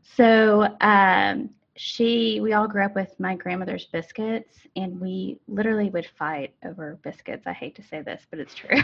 So 0.00 0.74
um, 0.80 1.50
she, 1.76 2.40
we 2.40 2.54
all 2.54 2.66
grew 2.66 2.82
up 2.82 2.94
with 2.94 3.10
my 3.20 3.36
grandmother's 3.36 3.84
biscuits, 3.92 4.56
and 4.74 4.98
we 5.02 5.38
literally 5.48 5.90
would 5.90 6.06
fight 6.18 6.54
over 6.64 6.98
biscuits. 7.04 7.46
I 7.46 7.52
hate 7.52 7.76
to 7.76 7.82
say 7.82 8.00
this, 8.00 8.22
but 8.30 8.38
it's 8.38 8.54
true. 8.54 8.78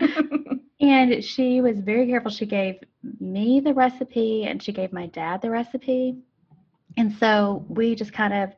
And 0.82 1.24
she 1.24 1.60
was 1.60 1.78
very 1.78 2.08
careful. 2.08 2.32
She 2.32 2.44
gave 2.44 2.74
me 3.20 3.60
the 3.60 3.72
recipe 3.72 4.46
and 4.46 4.60
she 4.60 4.72
gave 4.72 4.92
my 4.92 5.06
dad 5.06 5.40
the 5.40 5.48
recipe. 5.48 6.16
And 6.96 7.14
so 7.20 7.64
we 7.68 7.94
just 7.94 8.12
kind 8.12 8.34
of 8.34 8.52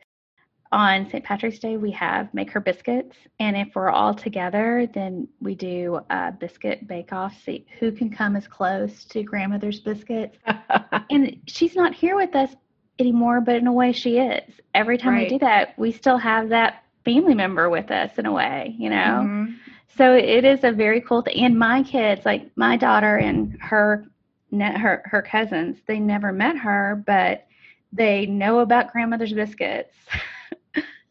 on 0.74 1.08
St. 1.08 1.24
Patrick's 1.24 1.60
Day, 1.60 1.76
we 1.76 1.92
have 1.92 2.34
make 2.34 2.50
her 2.50 2.60
biscuits. 2.60 3.16
And 3.38 3.56
if 3.56 3.68
we're 3.76 3.90
all 3.90 4.12
together, 4.12 4.88
then 4.92 5.28
we 5.40 5.54
do 5.54 6.00
a 6.10 6.32
biscuit 6.32 6.86
bake 6.88 7.12
off, 7.12 7.32
see 7.44 7.64
who 7.78 7.92
can 7.92 8.10
come 8.10 8.34
as 8.34 8.48
close 8.48 9.04
to 9.04 9.22
grandmother's 9.22 9.80
biscuits. 9.80 10.36
and 11.10 11.36
she's 11.46 11.76
not 11.76 11.94
here 11.94 12.16
with 12.16 12.34
us 12.34 12.56
anymore, 12.98 13.40
but 13.40 13.54
in 13.56 13.68
a 13.68 13.72
way 13.72 13.92
she 13.92 14.18
is. 14.18 14.60
Every 14.74 14.98
time 14.98 15.14
Right. 15.14 15.30
we 15.30 15.38
do 15.38 15.38
that, 15.38 15.78
we 15.78 15.92
still 15.92 16.18
have 16.18 16.48
that 16.48 16.82
family 17.04 17.34
member 17.34 17.70
with 17.70 17.90
us 17.92 18.18
in 18.18 18.26
a 18.26 18.32
way, 18.32 18.74
you 18.76 18.90
know? 18.90 19.22
Mhm. 19.24 19.54
So 19.96 20.14
it 20.16 20.44
is 20.44 20.64
a 20.64 20.72
very 20.72 21.00
cool 21.00 21.22
thing. 21.22 21.44
And 21.44 21.56
my 21.56 21.84
kids, 21.84 22.26
like 22.26 22.50
my 22.56 22.76
daughter 22.76 23.16
and 23.16 23.56
her 23.60 24.06
her 24.52 25.02
her 25.06 25.22
cousins, 25.22 25.78
they 25.86 25.98
never 26.00 26.32
met 26.32 26.56
her, 26.56 27.02
but 27.06 27.46
they 27.92 28.26
know 28.26 28.58
about 28.60 28.92
grandmother's 28.92 29.32
biscuits. 29.32 29.94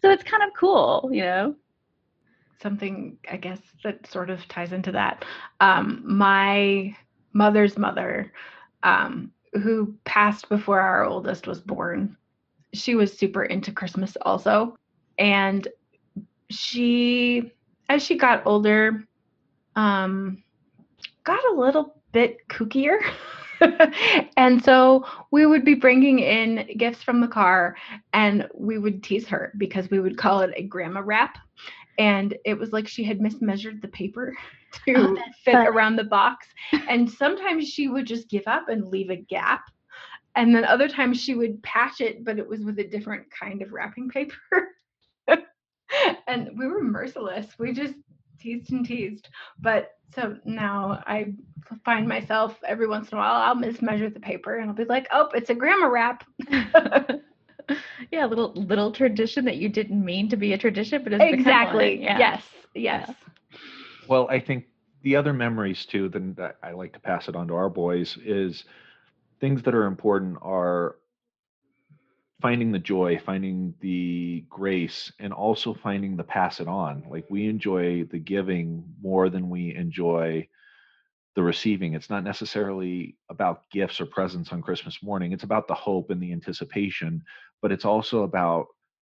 so 0.03 0.12
it's 0.12 0.24
kind 0.24 0.43
of 0.43 0.50
cool, 0.53 1.10
you 1.12 1.22
know. 1.22 1.55
something 2.62 3.17
I 3.31 3.38
guess 3.38 3.60
that 3.83 4.05
sort 4.05 4.29
of 4.29 4.45
ties 4.50 4.74
into 4.74 4.91
that. 4.91 5.24
Um, 5.62 6.01
my 6.05 6.95
mother's 7.31 7.77
mother, 7.77 8.33
um, 8.83 9.31
who 9.53 9.95
passed 10.03 10.50
before 10.50 10.81
our 10.81 11.05
oldest 11.05 11.48
was 11.48 11.62
born, 11.62 12.17
she 12.74 12.95
was 12.95 13.17
super 13.17 13.43
into 13.43 13.72
Christmas 13.72 14.17
also, 14.24 14.75
and 15.17 15.67
she, 16.50 17.51
as 17.88 18.03
she 18.03 18.17
got 18.17 18.45
older, 18.45 19.05
um, 19.75 20.43
got 21.24 21.39
a 21.51 21.60
little 21.60 21.95
bit 22.12 22.48
kookier. 22.50 23.00
and 24.38 24.63
so 24.63 25.05
we 25.32 25.46
would 25.46 25.65
be 25.65 25.74
bringing 25.74 26.20
in 26.20 26.67
gifts 26.77 27.03
from 27.03 27.22
the 27.22 27.27
car 27.27 27.75
and 28.13 28.48
we 28.53 28.77
would 28.77 29.03
tease 29.03 29.27
her 29.27 29.53
because 29.58 29.89
we 29.89 30.00
would 30.00 30.17
call 30.17 30.41
it 30.41 30.53
a 30.55 30.63
grandma 30.63 31.01
wrap. 31.01 31.38
And 32.00 32.36
it 32.46 32.58
was 32.58 32.72
like 32.72 32.88
she 32.88 33.03
had 33.03 33.20
mismeasured 33.20 33.82
the 33.82 33.88
paper 33.89 34.36
to 34.86 34.93
Oh, 34.98 35.17
fit 35.43 35.55
around 35.55 35.96
the 35.96 36.03
box. 36.03 36.48
And 36.89 37.10
sometimes 37.10 37.67
she 37.70 37.88
would 37.88 38.05
just 38.08 38.29
give 38.29 38.43
up 38.48 38.70
and 38.70 38.88
leave 38.88 39.10
a 39.10 39.15
gap. 39.15 39.62
And 40.36 40.55
then 40.55 40.65
other 40.65 40.88
times 40.88 41.22
she 41.22 41.36
would 41.36 41.62
patch 41.62 42.01
it 42.01 42.24
but 42.24 42.39
it 42.39 42.48
was 42.48 42.63
with 42.63 42.79
a 42.79 42.88
different 42.88 43.25
kind 43.32 43.62
of 43.62 43.72
wrapping 43.72 44.10
paper. 44.10 44.70
And 46.27 46.50
we 46.58 46.67
were 46.67 46.84
merciless. 46.84 47.48
We 47.60 47.72
just 47.72 47.93
teased 48.40 48.72
and 48.72 48.86
teased. 48.86 49.30
But 49.60 49.92
so 50.16 50.38
now 50.46 51.02
i 51.08 51.34
find 51.84 52.08
myself 52.08 52.56
every 52.68 52.88
once 52.88 53.12
in 53.12 53.18
a 53.18 53.20
while 53.20 53.34
i'll 53.34 53.56
mismeasure 53.56 54.13
the 54.13 54.20
paper 54.20 54.58
and 54.58 54.70
i'll 54.70 54.75
be 54.75 54.84
like 54.84 55.08
oh 55.12 55.28
it's 55.34 55.50
a 55.50 55.56
grammar 55.56 55.90
wrap. 55.90 56.24
Yeah, 58.12 58.25
a 58.25 58.28
little 58.28 58.54
little 58.54 58.92
tradition 58.92 59.46
that 59.46 59.58
you 59.58 59.70
didn't 59.70 60.04
mean 60.04 60.30
to 60.30 60.38
be 60.38 60.54
a 60.54 60.58
tradition, 60.58 61.04
but 61.04 61.13
it's 61.13 61.34
exactly. 61.34 62.02
Yeah. 62.02 62.18
yes. 62.18 62.44
Yes. 62.75 63.12
Well, 64.08 64.28
I 64.30 64.40
think 64.40 64.66
the 65.02 65.16
other 65.16 65.34
memories 65.34 65.86
too, 65.86 66.10
then 66.10 66.34
that 66.38 66.58
I 66.63 66.72
like 66.72 66.94
to 66.94 67.00
pass 67.00 67.28
it 67.28 67.36
on 67.36 67.48
to 67.48 67.56
our 67.56 67.70
boys, 67.70 68.18
is 68.24 68.66
things 69.40 69.63
that 69.63 69.75
are 69.75 69.86
important 69.86 70.38
are 70.42 70.98
finding 72.44 72.74
the 72.74 72.80
joy, 72.80 73.18
finding 73.26 73.74
the 73.80 74.44
grace, 74.50 75.14
and 75.18 75.32
also 75.32 75.74
finding 75.74 76.18
the 76.18 76.24
pass 76.26 76.60
it 76.60 76.68
on. 76.68 77.02
Like 77.10 77.24
we 77.30 77.48
enjoy 77.48 78.04
the 78.04 78.20
giving 78.20 78.84
more 79.02 79.30
than 79.30 79.50
we 79.50 79.74
enjoy 79.74 80.46
the 81.36 81.42
receiving. 81.42 81.94
It's 81.94 82.10
not 82.10 82.26
necessarily 82.26 83.16
about 83.30 83.70
gifts 83.72 84.02
or 84.02 84.06
presents 84.06 84.52
on 84.52 84.62
Christmas 84.62 85.02
morning. 85.02 85.32
It's 85.32 85.46
about 85.46 85.70
the 85.70 85.74
hope 85.74 86.10
and 86.10 86.22
the 86.22 86.34
anticipation, 86.34 87.24
but 87.62 87.72
it's 87.72 87.86
also 87.86 88.24
about 88.24 88.66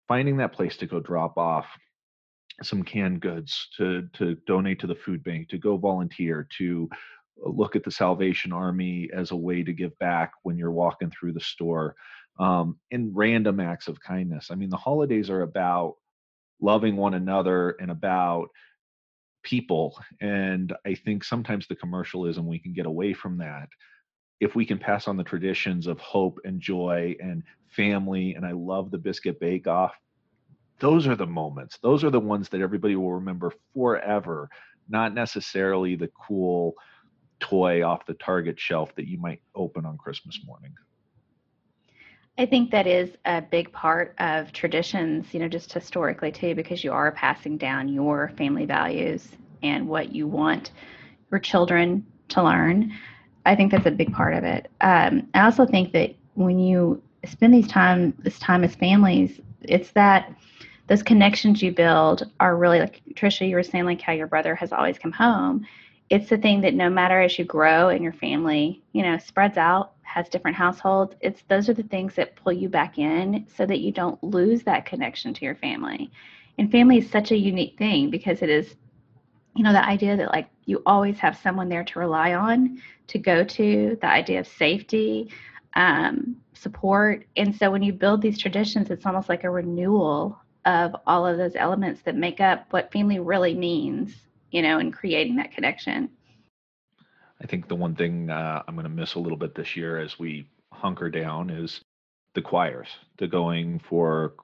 finding 0.07 0.37
that 0.37 0.53
place 0.53 0.77
to 0.77 0.87
go 0.87 1.01
drop 1.01 1.39
off 1.39 1.67
some 2.63 2.83
canned 2.83 3.23
goods 3.23 3.69
to 3.79 4.07
to 4.13 4.37
donate 4.47 4.79
to 4.81 4.87
the 4.87 4.95
food 4.95 5.25
bank 5.25 5.49
to 5.49 5.59
go 5.59 5.77
volunteer 5.77 6.47
to 6.57 6.89
look 7.37 7.75
at 7.75 7.83
the 7.83 7.91
salvation 7.91 8.53
army 8.53 9.11
as 9.13 9.33
a 9.33 9.37
way 9.37 9.65
to 9.65 9.73
give 9.73 9.99
back 9.99 10.31
when 10.45 10.57
you're 10.57 10.71
walking 10.71 11.11
through 11.11 11.33
the 11.33 11.41
store 11.41 11.97
um, 12.39 12.79
in 12.91 13.13
random 13.15 13.61
acts 13.61 13.89
of 13.89 14.01
kindness. 14.01 14.49
I 14.51 14.55
mean 14.55 14.71
the 14.71 14.77
holidays 14.77 15.31
are 15.31 15.43
about 15.43 15.97
loving 16.61 16.97
one 16.97 17.15
another 17.15 17.71
and 17.81 17.91
about 17.91 18.49
people 19.43 19.99
and 20.23 20.73
i 20.87 20.95
think 20.95 21.23
sometimes 21.23 21.67
the 21.67 21.77
commercialism 21.77 22.47
we 22.47 22.59
can 22.59 22.73
get 22.73 22.87
away 22.87 23.13
from 23.13 23.39
that. 23.39 23.69
If 24.41 24.55
we 24.55 24.67
can 24.67 24.79
pass 24.79 25.07
on 25.07 25.17
the 25.17 25.25
traditions 25.25 25.87
of 25.87 26.01
hope 26.01 26.39
and 26.45 26.61
joy 26.61 27.15
and 27.21 27.43
family 27.69 28.35
and 28.35 28.47
i 28.47 28.53
love 28.53 28.91
the 28.91 28.99
biscuit 28.99 29.39
bake 29.41 29.67
off 29.67 29.95
those 30.81 31.07
are 31.07 31.15
the 31.15 31.27
moments. 31.27 31.79
Those 31.83 32.03
are 32.03 32.11
the 32.11 32.19
ones 32.19 32.49
that 32.49 32.61
everybody 32.61 32.97
will 32.97 33.13
remember 33.13 33.53
forever 33.73 34.49
not 34.89 35.15
necessarily 35.15 35.97
the 35.97 36.11
cool 36.27 36.75
toy 37.41 37.85
off 37.85 38.07
the 38.07 38.15
target 38.15 38.59
shelf 38.59 38.95
that 38.97 39.09
you 39.09 39.19
might 39.19 39.41
open 39.55 39.85
on 39.85 39.99
christmas 39.99 40.41
morning 40.47 40.75
I 42.37 42.47
think 42.47 42.73
that 42.73 42.87
is 42.89 43.11
a 43.25 43.41
big 43.41 43.71
part 43.73 44.15
of 44.19 44.53
traditions, 44.53 45.33
you 45.33 45.39
know, 45.39 45.49
just 45.49 45.73
historically 45.73 46.33
too, 46.33 46.55
because 46.57 46.83
you 46.83 46.93
are 46.93 47.13
passing 47.13 47.57
down 47.57 47.89
your 47.89 48.33
family 48.37 48.67
values 48.67 49.29
and 49.63 49.87
what 49.87 50.13
you 50.13 50.27
want 50.27 50.73
your 51.31 51.39
children 51.39 52.05
to 52.31 52.43
learn. 52.43 52.93
I 53.47 53.55
think 53.55 53.71
that's 53.71 53.87
a 53.87 53.91
big 53.91 54.13
part 54.13 54.35
of 54.35 54.43
it. 54.43 54.69
Um, 54.81 55.29
I 55.35 55.45
also 55.45 55.65
think 55.65 55.93
that 55.93 56.15
when 56.35 56.59
you 56.59 57.01
spend 57.25 57.55
these 57.55 57.69
time, 57.69 58.15
this 58.19 58.39
time 58.41 58.65
as 58.65 58.75
families, 58.75 59.41
it's 59.63 59.93
that 59.93 60.35
those 60.89 61.03
connections 61.03 61.63
you 61.63 61.73
build 61.73 62.31
are 62.41 62.57
really 62.57 62.81
like 62.81 63.01
Trisha, 63.15 63.49
you 63.49 63.55
were 63.55 63.63
saying, 63.63 63.85
like 63.85 64.01
how 64.01 64.13
your 64.13 64.27
brother 64.27 64.55
has 64.57 64.73
always 64.73 64.99
come 64.99 65.13
home. 65.13 65.65
It's 66.11 66.29
the 66.29 66.39
thing 66.39 66.61
that 66.61 66.75
no 66.75 66.91
matter 66.91 67.21
as 67.21 67.39
you 67.39 67.45
grow 67.45 67.89
and 67.89 68.03
your 68.03 68.13
family, 68.13 68.83
you 68.93 69.03
know, 69.03 69.19
spreads 69.19 69.57
out, 69.57 69.93
has 70.03 70.29
different 70.29 70.57
households, 70.57 71.15
it's 71.21 71.43
those 71.49 71.69
are 71.69 71.75
the 71.75 71.83
things 71.83 72.15
that 72.15 72.37
pull 72.37 72.53
you 72.53 72.69
back 72.69 72.99
in 72.99 73.47
so 73.57 73.67
that 73.67 73.81
you 73.81 73.91
don't 73.91 74.23
lose 74.23 74.63
that 74.63 74.87
connection 74.87 75.35
to 75.35 75.45
your 75.45 75.55
family. 75.57 76.11
And 76.59 76.71
family 76.71 76.99
is 76.99 77.11
such 77.11 77.33
a 77.33 77.37
unique 77.37 77.77
thing 77.79 78.11
because 78.11 78.43
it 78.43 78.51
is, 78.51 78.77
you 79.57 79.65
know, 79.65 79.73
the 79.73 79.85
idea 79.85 80.17
that 80.17 80.31
like 80.31 80.49
you 80.67 80.83
always 80.87 81.19
have 81.19 81.37
someone 81.37 81.69
there 81.69 81.85
to 81.85 81.99
rely 81.99 82.35
on, 82.35 82.81
to 83.09 83.19
go 83.19 83.43
to, 83.45 83.99
the 84.01 84.07
idea 84.07 84.41
of 84.41 84.47
safety, 84.47 85.31
um, 85.75 86.37
support. 86.53 87.27
And 87.37 87.55
so 87.55 87.71
when 87.71 87.83
you 87.83 87.93
build 87.93 88.23
these 88.23 88.39
traditions, 88.39 88.91
it's 88.91 89.07
almost 89.07 89.29
like 89.29 89.45
a 89.45 89.51
renewal 89.51 90.39
of 90.65 90.95
all 91.07 91.27
of 91.27 91.37
those 91.37 91.57
elements 91.57 92.03
that 92.03 92.17
make 92.17 92.41
up 92.41 92.67
what 92.71 92.93
family 92.93 93.19
really 93.19 93.55
means, 93.55 94.15
you 94.55 94.63
know, 94.63 94.79
and 94.79 94.93
creating 94.93 95.35
that 95.35 95.51
connection. 95.51 96.09
I 97.43 97.47
think 97.47 97.67
the 97.67 97.75
one 97.75 97.97
thing 97.97 98.31
uh, 98.31 98.63
I'm 98.67 98.77
going 98.77 98.85
to 98.85 98.89
miss 98.89 99.15
a 99.15 99.19
little 99.19 99.37
bit 99.37 99.57
this 99.57 99.75
year 99.75 99.99
as 99.99 100.17
we 100.17 100.49
hunker 100.73 101.11
down 101.11 101.51
is 101.51 101.81
the 102.35 102.41
choirs, 102.41 102.87
to 103.19 103.27
going 103.27 103.81
for 103.81 104.35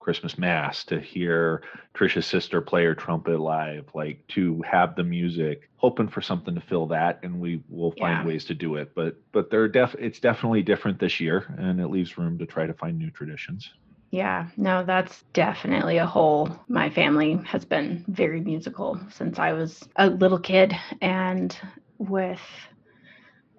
Christmas 0.00 0.38
Mass, 0.38 0.84
to 0.84 0.98
hear 1.00 1.62
Trisha's 1.94 2.24
sister 2.24 2.62
play 2.62 2.84
her 2.86 2.94
trumpet 2.94 3.38
live, 3.38 3.84
like 3.94 4.26
to 4.28 4.62
have 4.62 4.96
the 4.96 5.04
music, 5.04 5.68
hoping 5.76 6.08
for 6.08 6.22
something 6.22 6.54
to 6.54 6.60
fill 6.62 6.86
that, 6.86 7.20
and 7.22 7.38
we 7.38 7.62
will 7.68 7.92
find 7.92 8.20
Yeah. 8.20 8.26
ways 8.26 8.46
to 8.46 8.54
do 8.54 8.76
it. 8.76 8.94
But 8.94 9.16
but 9.32 9.50
they're 9.50 9.68
def 9.68 9.94
it's 9.98 10.18
definitely 10.18 10.62
different 10.62 10.98
this 10.98 11.20
year, 11.20 11.54
and 11.58 11.78
it 11.78 11.88
leaves 11.88 12.16
room 12.16 12.38
to 12.38 12.46
try 12.46 12.66
to 12.66 12.74
find 12.74 12.98
new 12.98 13.10
traditions. 13.10 13.70
Yeah, 14.14 14.46
no, 14.56 14.84
that's 14.84 15.24
definitely 15.32 15.96
a 15.96 16.06
hole. 16.06 16.48
My 16.68 16.88
family 16.88 17.34
has 17.46 17.64
been 17.64 18.04
very 18.06 18.40
musical 18.40 19.00
since 19.10 19.40
I 19.40 19.52
was 19.52 19.88
a 19.96 20.06
little 20.08 20.38
kid, 20.38 20.72
and 21.00 21.58
with 21.98 22.40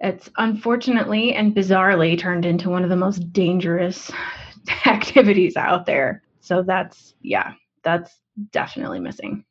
it's 0.00 0.30
unfortunately 0.38 1.34
and 1.34 1.54
bizarrely 1.54 2.18
turned 2.18 2.46
into 2.46 2.70
one 2.70 2.84
of 2.84 2.88
the 2.88 2.96
most 2.96 3.34
dangerous 3.34 4.10
activities 4.86 5.58
out 5.58 5.84
there. 5.84 6.22
So 6.40 6.62
that's, 6.62 7.12
yeah, 7.20 7.52
that's 7.82 8.18
definitely 8.50 9.00
missing. 9.00 9.44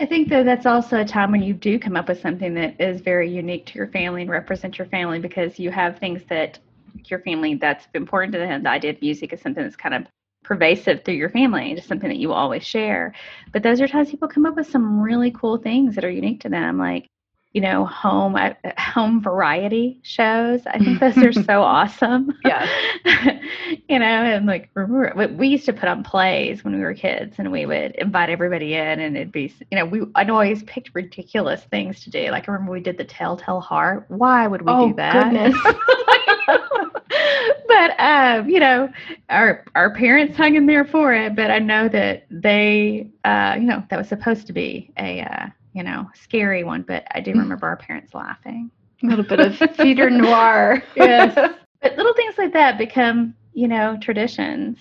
I 0.00 0.06
think 0.06 0.30
though 0.30 0.42
that's 0.42 0.64
also 0.64 1.02
a 1.02 1.04
time 1.04 1.32
when 1.32 1.42
you 1.42 1.52
do 1.52 1.78
come 1.78 1.96
up 1.96 2.08
with 2.08 2.22
something 2.22 2.54
that 2.54 2.80
is 2.80 3.02
very 3.02 3.30
unique 3.30 3.66
to 3.66 3.74
your 3.74 3.88
family 3.88 4.22
and 4.22 4.30
represent 4.30 4.78
your 4.78 4.86
family 4.86 5.18
because 5.18 5.58
you 5.58 5.70
have 5.70 5.98
things 5.98 6.22
that 6.30 6.58
your 7.06 7.20
family 7.20 7.54
that's 7.54 7.86
important 7.94 8.32
to 8.32 8.38
them. 8.38 8.62
The 8.62 8.70
idea 8.70 8.90
of 8.92 9.02
music 9.02 9.32
is 9.32 9.40
something 9.40 9.62
that's 9.62 9.76
kind 9.76 9.94
of 9.94 10.06
pervasive 10.44 11.04
through 11.04 11.14
your 11.14 11.30
family, 11.30 11.74
just 11.74 11.88
something 11.88 12.08
that 12.08 12.18
you 12.18 12.32
always 12.32 12.64
share. 12.64 13.14
But 13.52 13.62
those 13.62 13.80
are 13.80 13.88
times 13.88 14.10
people 14.10 14.28
come 14.28 14.46
up 14.46 14.56
with 14.56 14.70
some 14.70 15.00
really 15.00 15.30
cool 15.30 15.58
things 15.58 15.94
that 15.94 16.04
are 16.04 16.10
unique 16.10 16.40
to 16.42 16.48
them. 16.48 16.78
Like 16.78 17.06
you 17.52 17.60
know, 17.60 17.84
home 17.84 18.34
uh, 18.34 18.52
home 18.78 19.22
variety 19.22 20.00
shows. 20.02 20.62
I 20.66 20.78
think 20.78 21.00
those 21.00 21.18
are 21.18 21.32
so 21.32 21.62
awesome. 21.62 22.32
Yeah. 22.44 22.66
you 23.88 23.98
know, 23.98 24.06
and 24.06 24.46
like 24.46 24.70
remember 24.74 25.34
we- 25.36 25.48
used 25.48 25.66
to 25.66 25.72
put 25.72 25.88
on 25.88 26.02
plays 26.02 26.64
when 26.64 26.74
we 26.74 26.80
were 26.80 26.94
kids, 26.94 27.36
and 27.38 27.52
we 27.52 27.66
would 27.66 27.94
invite 27.96 28.30
everybody 28.30 28.74
in, 28.74 29.00
and 29.00 29.16
it'd 29.16 29.32
be, 29.32 29.54
you 29.70 29.78
know, 29.78 29.84
we 29.84 30.02
I 30.14 30.24
know 30.24 30.34
always 30.34 30.62
picked 30.64 30.90
ridiculous 30.94 31.62
things 31.64 32.02
to 32.04 32.10
do. 32.10 32.30
Like 32.30 32.48
I 32.48 32.52
remember 32.52 32.72
we 32.72 32.80
did 32.80 32.98
the 32.98 33.04
Telltale 33.04 33.60
Heart. 33.60 34.06
Why 34.08 34.46
would 34.46 34.62
we 34.62 34.72
oh 34.72 34.88
do 34.88 34.94
that? 34.94 35.30
goodness. 35.30 35.56
but 37.68 38.00
um, 38.00 38.48
you 38.48 38.60
know, 38.60 38.88
our 39.28 39.64
our 39.74 39.94
parents 39.94 40.36
hung 40.36 40.54
in 40.54 40.66
there 40.66 40.84
for 40.84 41.12
it. 41.12 41.34
But 41.36 41.50
I 41.50 41.58
know 41.58 41.88
that 41.88 42.26
they, 42.30 43.10
uh, 43.24 43.56
you 43.58 43.66
know, 43.66 43.82
that 43.90 43.96
was 43.96 44.08
supposed 44.08 44.46
to 44.48 44.52
be 44.52 44.90
a, 44.98 45.20
uh, 45.20 45.46
you 45.72 45.82
know, 45.82 46.08
scary 46.14 46.64
one. 46.64 46.82
But 46.82 47.04
I 47.14 47.20
do 47.20 47.32
remember 47.32 47.66
our 47.66 47.76
parents 47.76 48.14
laughing. 48.14 48.70
a 49.02 49.06
little 49.06 49.24
bit 49.24 49.40
of 49.40 49.56
theater 49.76 50.10
noir. 50.10 50.82
Yes. 50.96 51.34
But 51.80 51.96
little 51.96 52.14
things 52.14 52.36
like 52.38 52.52
that 52.52 52.78
become, 52.78 53.34
you 53.54 53.68
know, 53.68 53.98
traditions. 54.00 54.78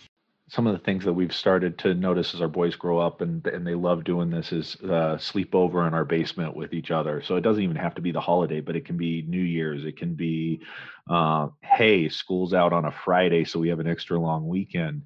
Some 0.51 0.67
of 0.67 0.74
the 0.74 0.84
things 0.84 1.05
that 1.05 1.13
we've 1.13 1.34
started 1.34 1.77
to 1.79 1.93
notice 1.93 2.34
as 2.36 2.41
our 2.41 2.48
boys 2.50 2.75
grow 2.75 3.00
up 3.00 3.22
and 3.22 3.48
and 3.48 3.65
they 3.65 3.74
love 3.74 4.03
doing 4.03 4.29
this 4.29 4.51
is 4.51 4.75
uh, 4.81 5.17
sleep 5.17 5.55
over 5.55 5.88
in 5.88 5.93
our 5.93 6.03
basement 6.03 6.58
with 6.58 6.74
each 6.74 6.91
other. 6.91 7.22
So 7.22 7.38
it 7.38 7.41
doesn't 7.41 7.63
even 7.63 7.77
have 7.77 7.96
to 7.96 8.01
be 8.01 8.12
the 8.12 8.20
holiday, 8.20 8.60
but 8.60 8.75
it 8.75 8.84
can 8.86 8.98
be 8.98 9.24
New 9.29 9.41
Year's. 9.41 9.86
It 9.86 9.96
can 9.98 10.13
be, 10.13 10.62
uh, 11.10 11.48
hey, 11.62 12.10
school's 12.10 12.53
out 12.53 12.74
on 12.74 12.84
a 12.86 12.91
Friday, 12.91 13.46
so 13.46 13.60
we 13.60 13.70
have 13.70 13.79
an 13.79 13.88
extra 13.88 14.20
long 14.20 14.46
weekend. 14.46 15.03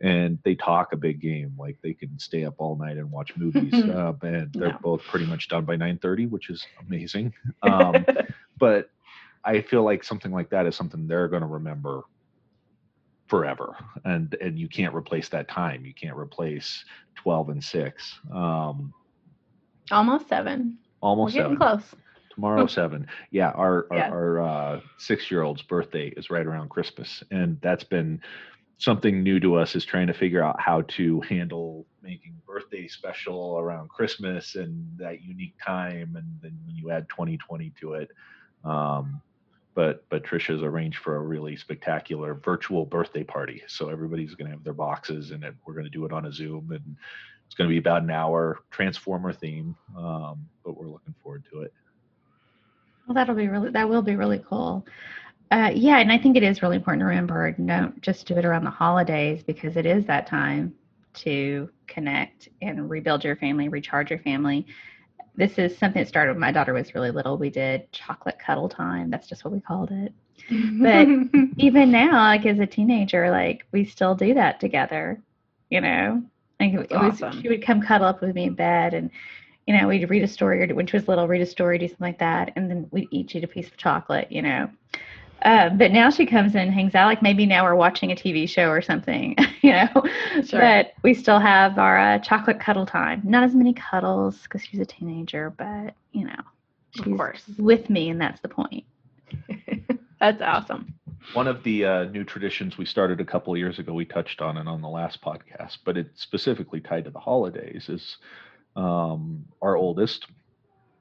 And 0.00 0.38
they 0.44 0.54
talk 0.54 0.92
a 0.92 0.96
big 0.96 1.20
game, 1.20 1.54
like 1.58 1.78
they 1.82 1.94
can 1.94 2.16
stay 2.18 2.44
up 2.44 2.54
all 2.58 2.76
night 2.76 2.96
and 2.96 3.10
watch 3.10 3.32
movies. 3.36 3.74
uh, 3.88 4.12
and 4.22 4.52
they're 4.58 4.68
Yeah. 4.68 4.78
both 4.82 5.02
pretty 5.08 5.26
much 5.26 5.48
done 5.48 5.64
by 5.64 5.76
9:30, 5.76 6.28
which 6.30 6.50
is 6.50 6.68
amazing. 6.86 7.32
Um, 7.62 8.04
but 8.58 8.90
I 9.44 9.60
feel 9.62 9.82
like 9.82 10.04
something 10.04 10.30
like 10.32 10.50
that 10.50 10.66
is 10.66 10.76
something 10.76 11.06
they're 11.08 11.28
going 11.28 11.42
to 11.42 11.48
remember 11.48 12.02
forever 13.28 13.74
and 14.04 14.34
and 14.40 14.58
you 14.58 14.68
can't 14.68 14.94
replace 14.94 15.28
that 15.30 15.48
time. 15.48 15.84
You 15.84 15.94
can't 15.94 16.16
replace 16.16 16.84
12 17.16 17.48
and 17.50 17.64
6 17.64 18.20
um 18.32 18.92
Almost 19.90 20.28
seven. 20.28 20.78
We're 21.02 21.08
almost 21.08 21.34
getting 21.34 21.56
seven. 21.56 21.58
close. 21.58 21.94
tomorrow 22.34 22.66
seven. 22.78 23.06
Yeah 23.30 23.50
our 23.50 23.86
our, 23.90 24.10
our 24.10 24.40
uh 24.42 24.80
six 24.98 25.30
year 25.30 25.42
old's 25.42 25.62
birthday 25.62 26.08
is 26.16 26.30
right 26.30 26.46
around 26.46 26.70
christmas 26.70 27.22
and 27.30 27.58
that's 27.60 27.84
been 27.84 28.20
something 28.78 29.22
new 29.22 29.38
to 29.40 29.54
us 29.54 29.76
is 29.76 29.84
trying 29.84 30.06
to 30.08 30.12
figure 30.14 30.42
out 30.42 30.60
how 30.60 30.82
to 30.82 31.20
handle 31.22 31.86
making 32.02 32.34
birthday 32.46 32.88
special 32.88 33.58
around 33.58 33.88
christmas 33.88 34.56
and 34.56 34.86
that 34.98 35.22
unique 35.22 35.54
time 35.64 36.16
and 36.16 36.26
then 36.42 36.58
when 36.66 36.74
you 36.76 36.90
add 36.90 37.08
2020 37.08 37.72
to 37.80 37.92
it 37.94 38.10
um 38.64 39.20
but 39.74 40.04
but 40.08 40.24
Trisha's 40.24 40.62
arranged 40.62 40.98
for 40.98 41.16
a 41.16 41.20
really 41.20 41.56
spectacular 41.56 42.34
virtual 42.34 42.86
birthday 42.86 43.24
party. 43.24 43.62
So 43.66 43.88
everybody's 43.88 44.34
going 44.34 44.46
to 44.50 44.56
have 44.56 44.64
their 44.64 44.74
boxes, 44.74 45.30
and 45.30 45.44
it, 45.44 45.54
we're 45.66 45.74
going 45.74 45.84
to 45.84 45.90
do 45.90 46.04
it 46.04 46.12
on 46.12 46.26
a 46.26 46.32
Zoom, 46.32 46.70
and 46.70 46.96
it's 47.46 47.54
going 47.54 47.68
to 47.68 47.72
be 47.72 47.78
about 47.78 48.02
an 48.02 48.10
hour, 48.10 48.60
Transformer 48.70 49.32
theme. 49.32 49.76
Um, 49.96 50.46
but 50.64 50.76
we're 50.76 50.88
looking 50.88 51.14
forward 51.22 51.44
to 51.52 51.62
it. 51.62 51.72
Well, 53.06 53.14
that'll 53.14 53.34
be 53.34 53.48
really, 53.48 53.70
that 53.70 53.88
will 53.88 54.02
be 54.02 54.16
really 54.16 54.42
cool. 54.48 54.86
Uh, 55.50 55.70
yeah, 55.74 55.98
and 55.98 56.10
I 56.10 56.18
think 56.18 56.36
it 56.36 56.42
is 56.42 56.62
really 56.62 56.76
important 56.76 57.00
to 57.02 57.06
remember 57.06 57.52
don't 57.52 58.00
just 58.00 58.26
do 58.26 58.36
it 58.36 58.44
around 58.44 58.64
the 58.64 58.70
holidays 58.70 59.42
because 59.42 59.76
it 59.76 59.86
is 59.86 60.04
that 60.06 60.26
time 60.26 60.74
to 61.14 61.70
connect 61.86 62.48
and 62.62 62.88
rebuild 62.90 63.24
your 63.24 63.36
family, 63.36 63.68
recharge 63.68 64.10
your 64.10 64.18
family. 64.20 64.66
This 65.36 65.58
is 65.58 65.76
something 65.76 66.00
that 66.00 66.08
started 66.08 66.32
when 66.32 66.40
my 66.40 66.52
daughter 66.52 66.72
was 66.72 66.94
really 66.94 67.10
little. 67.10 67.36
We 67.36 67.50
did 67.50 67.90
chocolate 67.90 68.38
cuddle 68.38 68.68
time. 68.68 69.10
That's 69.10 69.26
just 69.26 69.44
what 69.44 69.52
we 69.52 69.60
called 69.60 69.90
it. 69.90 70.12
But 70.48 71.08
even 71.56 71.90
now, 71.90 72.12
like 72.12 72.46
as 72.46 72.60
a 72.60 72.66
teenager, 72.66 73.30
like 73.30 73.66
we 73.72 73.84
still 73.84 74.14
do 74.14 74.34
that 74.34 74.60
together, 74.60 75.20
you 75.70 75.80
know. 75.80 76.22
Like 76.60 76.74
it 76.74 76.90
was, 76.90 77.22
awesome. 77.22 77.42
she 77.42 77.48
would 77.48 77.64
come 77.64 77.82
cuddle 77.82 78.06
up 78.06 78.20
with 78.20 78.34
me 78.34 78.44
in 78.44 78.54
bed, 78.54 78.94
and 78.94 79.10
you 79.66 79.76
know 79.76 79.88
we'd 79.88 80.08
read 80.08 80.22
a 80.22 80.28
story, 80.28 80.62
or 80.62 80.74
when 80.74 80.86
she 80.86 80.96
was 80.96 81.08
little, 81.08 81.26
read 81.26 81.42
a 81.42 81.46
story, 81.46 81.78
do 81.78 81.88
something 81.88 82.06
like 82.06 82.18
that, 82.20 82.52
and 82.54 82.70
then 82.70 82.86
we'd 82.92 83.08
each 83.10 83.34
eat 83.34 83.44
a 83.44 83.48
piece 83.48 83.66
of 83.66 83.76
chocolate, 83.76 84.30
you 84.30 84.42
know. 84.42 84.70
Um, 85.44 85.76
but 85.76 85.92
now 85.92 86.08
she 86.10 86.24
comes 86.24 86.54
in, 86.54 86.62
and 86.62 86.72
hangs 86.72 86.94
out. 86.94 87.06
Like 87.06 87.20
maybe 87.22 87.44
now 87.44 87.64
we're 87.64 87.74
watching 87.74 88.10
a 88.10 88.14
TV 88.14 88.48
show 88.48 88.68
or 88.70 88.80
something, 88.80 89.36
you 89.62 89.72
know. 89.72 89.88
Sure. 90.44 90.60
But 90.60 90.94
we 91.02 91.12
still 91.14 91.38
have 91.38 91.78
our 91.78 91.98
uh, 91.98 92.18
chocolate 92.20 92.58
cuddle 92.60 92.86
time. 92.86 93.20
Not 93.24 93.44
as 93.44 93.54
many 93.54 93.74
cuddles 93.74 94.42
because 94.42 94.62
she's 94.64 94.80
a 94.80 94.86
teenager, 94.86 95.50
but 95.50 95.94
you 96.12 96.24
know, 96.24 96.40
Of 96.98 97.16
course. 97.16 97.42
with 97.58 97.90
me, 97.90 98.08
and 98.08 98.20
that's 98.20 98.40
the 98.40 98.48
point. 98.48 98.84
That's 100.20 100.40
awesome. 100.40 100.94
One 101.34 101.48
of 101.48 101.62
the 101.64 101.84
uh, 101.84 102.04
new 102.04 102.24
traditions 102.24 102.78
we 102.78 102.86
started 102.86 103.20
a 103.20 103.24
couple 103.24 103.52
of 103.52 103.58
years 103.58 103.78
ago, 103.78 103.92
we 103.92 104.04
touched 104.06 104.40
on 104.40 104.56
it 104.56 104.66
on 104.66 104.80
the 104.80 104.88
last 104.88 105.20
podcast, 105.20 105.78
but 105.84 105.96
it's 105.98 106.22
specifically 106.22 106.80
tied 106.80 107.04
to 107.04 107.10
the 107.10 107.18
holidays. 107.18 107.88
Is 107.90 108.16
um, 108.76 109.44
our 109.60 109.76
oldest 109.76 110.26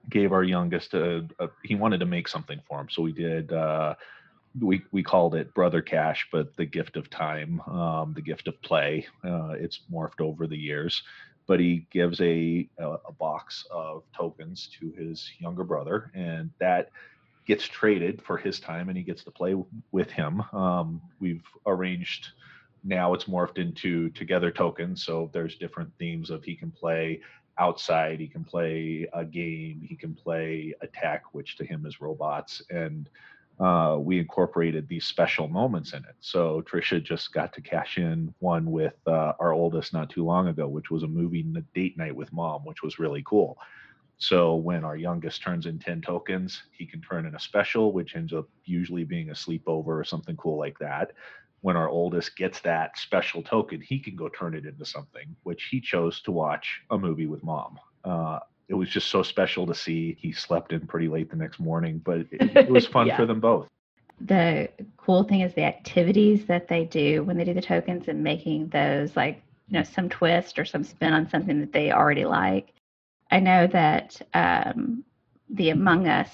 gave 0.10 0.34
our 0.34 0.44
youngest 0.44 0.94
a, 0.94 1.26
a 1.40 1.48
he 1.64 1.76
wanted 1.76 2.00
to 2.00 2.06
make 2.06 2.28
something 2.28 2.60
for 2.68 2.82
him, 2.82 2.88
so 2.90 3.02
we 3.02 3.14
did. 3.14 3.54
Uh, 3.54 3.96
we 4.60 4.84
we 4.92 5.04
called 5.04 5.36
it 5.36 5.54
brother 5.54 5.82
cash, 5.82 6.28
but 6.32 6.56
the 6.58 6.66
gift 6.66 6.96
of 6.98 7.10
time, 7.10 7.62
um, 7.62 8.14
the 8.14 8.22
gift 8.22 8.48
of 8.48 8.62
play. 8.62 9.06
Uh, 9.24 9.52
it's 9.52 9.82
morphed 9.92 10.22
over 10.22 10.48
the 10.48 10.58
years, 10.58 11.04
but 11.48 11.60
he 11.60 11.88
gives 11.92 12.22
a, 12.22 12.68
a 12.78 12.88
a 13.08 13.12
box 13.12 13.66
of 13.72 14.04
tokens 14.16 14.70
to 14.80 14.92
his 14.92 15.32
younger 15.40 15.64
brother, 15.64 16.12
and 16.14 16.50
that 16.60 16.90
gets 17.46 17.66
traded 17.66 18.22
for 18.22 18.38
his 18.38 18.60
time 18.60 18.88
and 18.88 18.98
he 18.98 19.04
gets 19.04 19.24
to 19.24 19.32
play 19.32 19.56
with 19.92 20.10
him. 20.10 20.42
Um, 20.54 21.02
we've 21.20 21.44
arranged 21.66 22.30
now 22.84 23.14
it's 23.14 23.26
morphed 23.26 23.58
into 23.58 24.10
together 24.10 24.52
tokens. 24.52 25.04
So 25.04 25.30
there's 25.34 25.56
different 25.56 25.92
themes 25.98 26.30
of 26.30 26.44
he 26.44 26.56
can 26.56 26.72
play 26.72 27.22
outside, 27.58 28.20
he 28.20 28.28
can 28.28 28.44
play 28.44 29.08
a 29.14 29.24
game, 29.24 29.86
he 29.88 29.96
can 29.96 30.14
play 30.14 30.74
attack, 30.82 31.24
which 31.34 31.56
to 31.58 31.66
him 31.66 31.86
is 31.86 32.02
robots. 32.02 32.62
And 32.70 33.10
uh, 33.60 33.98
we 34.00 34.20
incorporated 34.20 34.88
these 34.88 35.06
special 35.06 35.48
moments 35.48 35.94
in 35.94 36.00
it. 36.00 36.16
So 36.20 36.64
Trisha 36.64 37.04
just 37.04 37.34
got 37.34 37.54
to 37.54 37.62
cash 37.62 37.98
in 37.98 38.34
one 38.40 38.72
with 38.72 38.96
uh, 39.06 39.34
our 39.40 39.54
oldest 39.54 39.94
not 39.94 40.10
too 40.10 40.26
long 40.26 40.48
ago, 40.48 40.68
which 40.68 40.90
was 40.90 41.04
a 41.04 41.08
movie 41.08 41.44
date 41.76 41.98
night 41.98 42.16
with 42.16 42.34
mom, 42.34 42.62
which 42.66 42.82
was 42.82 43.00
really 43.00 43.24
cool. 43.26 43.58
So 44.18 44.56
when 44.56 44.84
our 44.84 44.96
youngest 44.96 45.42
turns 45.42 45.66
in 45.66 45.80
10 45.80 46.02
tokens, 46.02 46.64
he 46.72 46.86
can 46.86 47.02
turn 47.02 47.26
in 47.26 47.36
a 47.36 47.40
special, 47.40 47.92
which 47.92 48.16
ends 48.16 48.34
up 48.34 48.48
usually 48.64 49.04
being 49.04 49.30
a 49.30 49.34
sleepover 49.34 49.88
or 49.88 50.04
something 50.04 50.38
cool 50.38 50.58
like 50.58 50.80
that. 50.80 51.12
When 51.62 51.78
our 51.78 51.90
oldest 51.90 52.36
gets 52.36 52.60
that 52.62 52.98
special 52.98 53.42
token, 53.42 53.82
he 53.82 54.00
can 54.00 54.16
go 54.16 54.30
turn 54.30 54.56
it 54.56 54.66
into 54.66 54.86
something, 54.86 55.36
which 55.44 55.66
he 55.66 55.80
chose 55.80 56.22
to 56.22 56.32
watch 56.32 56.82
a 56.90 56.98
movie 56.98 57.28
with 57.28 57.44
mom. 57.44 57.80
Uh, 58.04 58.40
it 58.70 58.74
was 58.74 58.90
just 58.90 59.10
so 59.10 59.24
special 59.24 59.66
to 59.68 59.76
see. 59.76 60.16
He 60.20 60.32
slept 60.32 60.72
in 60.74 60.88
pretty 60.88 61.08
late 61.08 61.30
the 61.30 61.36
next 61.36 61.60
morning, 61.60 62.02
but 62.04 62.20
it, 62.20 62.28
it 62.32 62.70
was 62.70 62.86
fun 62.88 63.08
Yeah. 63.08 63.18
for 63.18 63.26
them 63.26 63.40
both. 63.40 63.68
the 64.22 64.70
cool 64.98 65.24
thing 65.24 65.42
is 65.42 65.54
the 65.54 65.64
activities 65.64 66.46
that 66.46 66.68
they 66.68 66.86
do 66.86 67.24
when 67.24 67.36
they 67.38 67.44
do 67.44 67.54
the 67.54 67.62
tokens 67.62 68.08
and 68.08 68.24
making 68.24 68.68
those 68.70 69.16
like 69.16 69.42
you 69.68 69.78
know 69.78 69.84
some 69.84 70.08
twist 70.08 70.60
or 70.60 70.66
some 70.66 70.84
spin 70.84 71.14
on 71.14 71.28
something 71.30 71.60
that 71.60 71.72
they 71.74 71.92
already 71.92 72.24
like 72.26 72.74
i 73.32 73.40
know 73.40 73.66
that 73.68 74.22
um, 74.34 75.04
the 75.50 75.70
among 75.72 76.08
us 76.08 76.30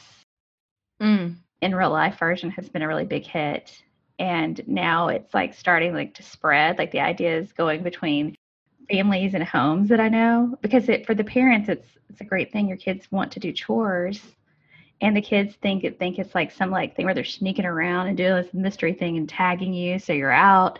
Mm. 1.02 1.36
in 1.62 1.74
real 1.76 1.92
life 1.92 2.20
version 2.20 2.52
has 2.52 2.68
been 2.70 2.82
a 2.82 2.88
really 2.88 3.06
big 3.06 3.26
hit 3.26 3.82
and 4.20 4.62
now 4.68 5.08
it's 5.08 5.34
like 5.34 5.54
starting 5.54 5.94
like 5.94 6.14
to 6.16 6.24
spread 6.24 6.78
like 6.78 6.92
the 6.92 7.00
idea 7.00 7.38
is 7.38 7.54
going 7.54 7.82
between 7.84 8.36
families 8.90 9.34
and 9.34 9.44
homes 9.44 9.90
that 9.90 10.00
i 10.00 10.10
know 10.10 10.58
because 10.62 10.90
it 10.90 11.06
for 11.06 11.14
the 11.14 11.24
parents 11.24 11.70
it's 11.70 11.88
it's 12.10 12.22
a 12.22 12.26
great 12.26 12.52
thing. 12.52 12.68
Your 12.68 12.78
kids 12.78 13.12
want 13.12 13.32
to 13.34 13.40
do 13.40 13.52
chores 13.52 14.22
and 15.02 15.16
the 15.16 15.22
kids 15.22 15.56
think 15.62 15.86
it 15.86 15.98
think 15.98 16.20
it's 16.20 16.36
like 16.36 16.52
some 16.52 16.72
like 16.72 16.94
thing 16.96 17.06
where 17.06 17.14
they're 17.14 17.24
sneaking 17.24 17.66
around 17.66 18.08
and 18.08 18.18
doing 18.18 18.36
this 18.36 18.54
mystery 18.54 18.92
thing 18.92 19.16
and 19.16 19.30
tagging 19.30 19.74
you 19.74 19.98
so 19.98 20.12
you're 20.12 20.32
out. 20.32 20.80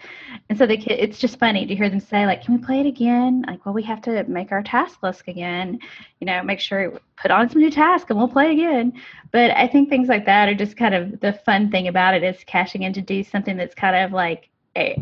And 0.50 0.58
so 0.58 0.68
the 0.68 0.76
kid 0.76 1.00
it's 1.00 1.20
just 1.20 1.40
funny 1.40 1.66
to 1.66 1.76
hear 1.76 1.90
them 1.90 2.02
say 2.02 2.26
like 2.26 2.44
can 2.44 2.56
we 2.56 2.62
play 2.62 2.82
it 2.82 2.86
again? 2.86 3.46
Like 3.48 3.66
well 3.66 3.74
we 3.74 3.84
have 3.84 4.02
to 4.04 4.24
make 4.26 4.52
our 4.52 4.64
task 4.64 5.02
list 5.04 5.24
again 5.28 5.80
you 6.20 6.26
know 6.26 6.44
make 6.44 6.60
sure 6.60 7.00
put 7.16 7.32
on 7.32 7.50
some 7.50 7.62
new 7.62 7.72
task 7.72 8.10
and 8.10 8.20
we'll 8.20 8.28
play 8.28 8.52
again. 8.52 8.94
But 9.32 9.52
i 9.52 9.68
think 9.68 9.90
things 9.90 10.10
like 10.10 10.26
that 10.26 10.50
are 10.50 10.56
just 10.56 10.76
kind 10.76 10.96
of 10.96 11.20
the 11.22 11.34
fun 11.46 11.72
thing 11.72 11.88
about 11.88 12.16
it 12.16 12.24
is 12.24 12.44
cashing 12.46 12.84
in 12.84 12.94
to 12.94 13.02
do 13.02 13.24
something 13.24 13.56
that's 13.56 13.76
kind 13.76 13.96
of 13.96 14.12
like 14.12 14.50
a, 14.76 15.02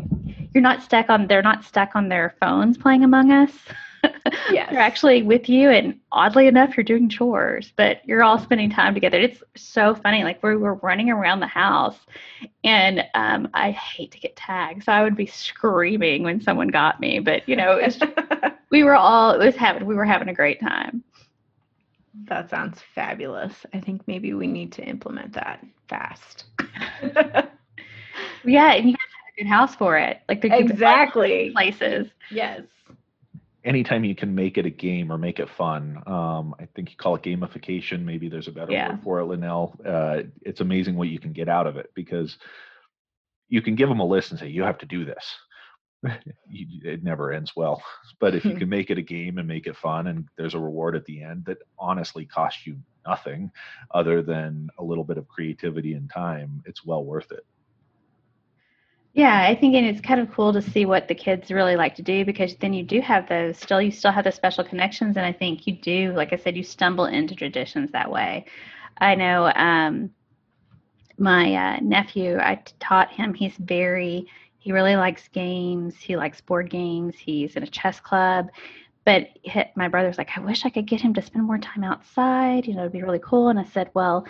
you're 0.54 0.62
not 0.62 0.82
stuck 0.82 1.08
on 1.10 1.26
they're 1.26 1.42
not 1.42 1.64
stuck 1.64 1.94
on 1.94 2.08
their 2.08 2.34
phones 2.40 2.76
playing 2.76 3.04
among 3.04 3.30
us 3.32 3.52
Yes. 4.48 4.70
they're 4.70 4.78
actually 4.78 5.22
with 5.22 5.48
you 5.48 5.70
and 5.70 5.98
oddly 6.12 6.46
enough 6.46 6.76
you're 6.76 6.84
doing 6.84 7.08
chores 7.08 7.72
but 7.76 8.00
you're 8.06 8.22
all 8.22 8.38
spending 8.38 8.70
time 8.70 8.94
together 8.94 9.18
it's 9.18 9.42
so 9.56 9.94
funny 9.94 10.22
like 10.22 10.42
we 10.42 10.56
were 10.56 10.74
running 10.76 11.10
around 11.10 11.40
the 11.40 11.46
house 11.46 11.98
and 12.64 13.04
um, 13.14 13.48
i 13.54 13.70
hate 13.72 14.10
to 14.12 14.18
get 14.20 14.36
tagged 14.36 14.84
so 14.84 14.92
i 14.92 15.02
would 15.02 15.16
be 15.16 15.26
screaming 15.26 16.22
when 16.22 16.40
someone 16.40 16.68
got 16.68 17.00
me 17.00 17.18
but 17.18 17.46
you 17.48 17.56
know 17.56 17.80
we 18.70 18.84
were 18.84 18.94
all 18.94 19.32
it 19.32 19.44
was 19.44 19.56
having 19.56 19.84
we 19.84 19.94
were 19.96 20.04
having 20.04 20.28
a 20.28 20.34
great 20.34 20.60
time 20.60 21.02
That 22.24 22.50
sounds 22.50 22.80
fabulous. 22.94 23.64
I 23.72 23.80
think 23.80 24.02
maybe 24.06 24.34
we 24.34 24.46
need 24.46 24.72
to 24.72 24.82
implement 24.82 25.32
that 25.34 25.64
fast. 25.88 26.44
Yeah, 28.44 28.72
and 28.74 28.88
you 28.88 28.92
guys 28.92 28.98
have 28.98 29.07
a 29.07 29.07
good 29.38 29.46
house 29.46 29.74
for 29.76 29.96
it. 29.96 30.18
Like 30.28 30.42
they're 30.42 30.54
exactly. 30.54 31.50
places. 31.52 32.08
Yes. 32.30 32.62
anytime 33.64 34.04
you 34.04 34.14
can 34.14 34.34
make 34.34 34.56
it 34.58 34.66
a 34.66 34.70
game 34.70 35.10
or 35.12 35.18
make 35.18 35.38
it 35.40 35.48
fun 35.48 36.00
um, 36.06 36.54
i 36.60 36.66
think 36.74 36.90
you 36.90 36.96
call 36.96 37.16
it 37.16 37.22
gamification 37.22 38.04
maybe 38.04 38.28
there's 38.28 38.48
a 38.48 38.52
better 38.52 38.72
Yeah. 38.72 38.90
word 38.90 39.02
for 39.02 39.18
it 39.20 39.24
linnell 39.26 39.74
uh, 39.84 40.22
it's 40.42 40.60
amazing 40.60 40.94
what 40.96 41.08
you 41.08 41.18
can 41.18 41.32
get 41.32 41.48
out 41.48 41.66
of 41.66 41.76
it 41.76 41.90
because 41.94 42.38
you 43.48 43.60
can 43.62 43.74
give 43.74 43.88
them 43.88 44.00
a 44.00 44.04
list 44.06 44.30
and 44.30 44.38
say 44.38 44.48
you 44.48 44.62
have 44.62 44.78
to 44.78 44.86
do 44.86 45.04
this 45.04 45.24
you, 46.48 46.66
it 46.84 47.02
never 47.02 47.32
ends 47.32 47.52
well 47.56 47.82
but 48.20 48.34
if 48.34 48.44
you 48.44 48.54
can 48.62 48.68
make 48.68 48.90
it 48.90 48.98
a 48.98 49.02
game 49.02 49.38
and 49.38 49.48
make 49.48 49.66
it 49.66 49.76
fun 49.76 50.06
and 50.06 50.28
there's 50.36 50.54
a 50.54 50.58
reward 50.58 50.94
at 50.94 51.04
the 51.06 51.22
end 51.22 51.44
that 51.44 51.58
honestly 51.78 52.24
costs 52.24 52.64
you 52.66 52.76
nothing 53.06 53.50
other 53.92 54.22
than 54.22 54.68
a 54.78 54.84
little 54.84 55.04
bit 55.04 55.18
of 55.18 55.26
creativity 55.28 55.94
and 55.94 56.08
time 56.10 56.62
it's 56.66 56.84
well 56.84 57.04
worth 57.04 57.32
it 57.32 57.44
Yeah, 59.18 59.42
I 59.48 59.56
think 59.56 59.74
and 59.74 59.84
it's 59.84 60.00
kind 60.00 60.20
of 60.20 60.30
cool 60.32 60.52
to 60.52 60.62
see 60.62 60.86
what 60.86 61.08
the 61.08 61.14
kids 61.14 61.50
really 61.50 61.74
like 61.74 61.96
to 61.96 62.02
do 62.02 62.24
because 62.24 62.54
then 62.56 62.72
you 62.72 62.84
do 62.84 63.00
have 63.00 63.28
those 63.28 63.58
still 63.58 63.82
you 63.82 63.90
still 63.90 64.12
have 64.12 64.22
those 64.24 64.36
special 64.36 64.62
connections 64.62 65.16
and 65.16 65.26
I 65.26 65.32
think 65.32 65.66
you 65.66 65.74
do 65.74 66.12
like 66.12 66.32
I 66.32 66.36
said 66.36 66.56
you 66.56 66.62
stumble 66.62 67.06
into 67.06 67.34
traditions 67.34 67.90
that 67.90 68.10
way. 68.10 68.44
I 68.98 69.16
know 69.16 69.50
um 69.56 70.10
my 71.18 71.54
uh, 71.54 71.78
nephew 71.80 72.38
I 72.38 72.62
taught 72.80 73.10
him 73.10 73.34
he's 73.34 73.56
very 73.58 74.26
he 74.58 74.72
really 74.72 74.96
likes 74.96 75.28
games, 75.28 75.96
he 75.96 76.16
likes 76.16 76.40
board 76.40 76.68
games, 76.68 77.14
he's 77.16 77.56
in 77.56 77.62
a 77.62 77.66
chess 77.66 78.00
club. 78.00 78.48
But 79.04 79.28
my 79.76 79.88
brother's 79.88 80.18
like, 80.18 80.36
I 80.36 80.40
wish 80.40 80.66
I 80.66 80.70
could 80.70 80.86
get 80.86 81.00
him 81.00 81.14
to 81.14 81.22
spend 81.22 81.46
more 81.46 81.58
time 81.58 81.84
outside. 81.84 82.66
You 82.66 82.74
know, 82.74 82.82
it'd 82.82 82.92
be 82.92 83.02
really 83.02 83.20
cool. 83.24 83.48
And 83.48 83.58
I 83.58 83.64
said, 83.64 83.90
Well, 83.94 84.26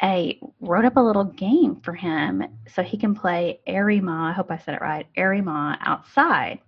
I 0.00 0.38
wrote 0.60 0.84
up 0.84 0.96
a 0.96 1.00
little 1.00 1.24
game 1.24 1.80
for 1.82 1.92
him 1.92 2.44
so 2.68 2.82
he 2.82 2.96
can 2.96 3.14
play 3.14 3.60
Arimaa. 3.68 4.30
I 4.30 4.32
hope 4.32 4.50
I 4.50 4.56
said 4.58 4.74
it 4.74 4.80
right. 4.80 5.06
Arimaa 5.16 5.76
outside, 5.82 6.60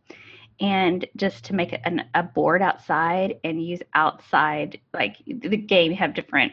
and 0.61 1.07
just 1.17 1.45
to 1.47 1.55
make 1.55 1.79
an, 1.85 2.05
a 2.15 2.23
board 2.23 2.61
outside 2.63 3.39
and 3.45 3.65
use 3.65 3.81
outside 3.95 4.79
like 4.93 5.17
the 5.27 5.57
game. 5.57 5.93
Have 5.93 6.15
different 6.15 6.53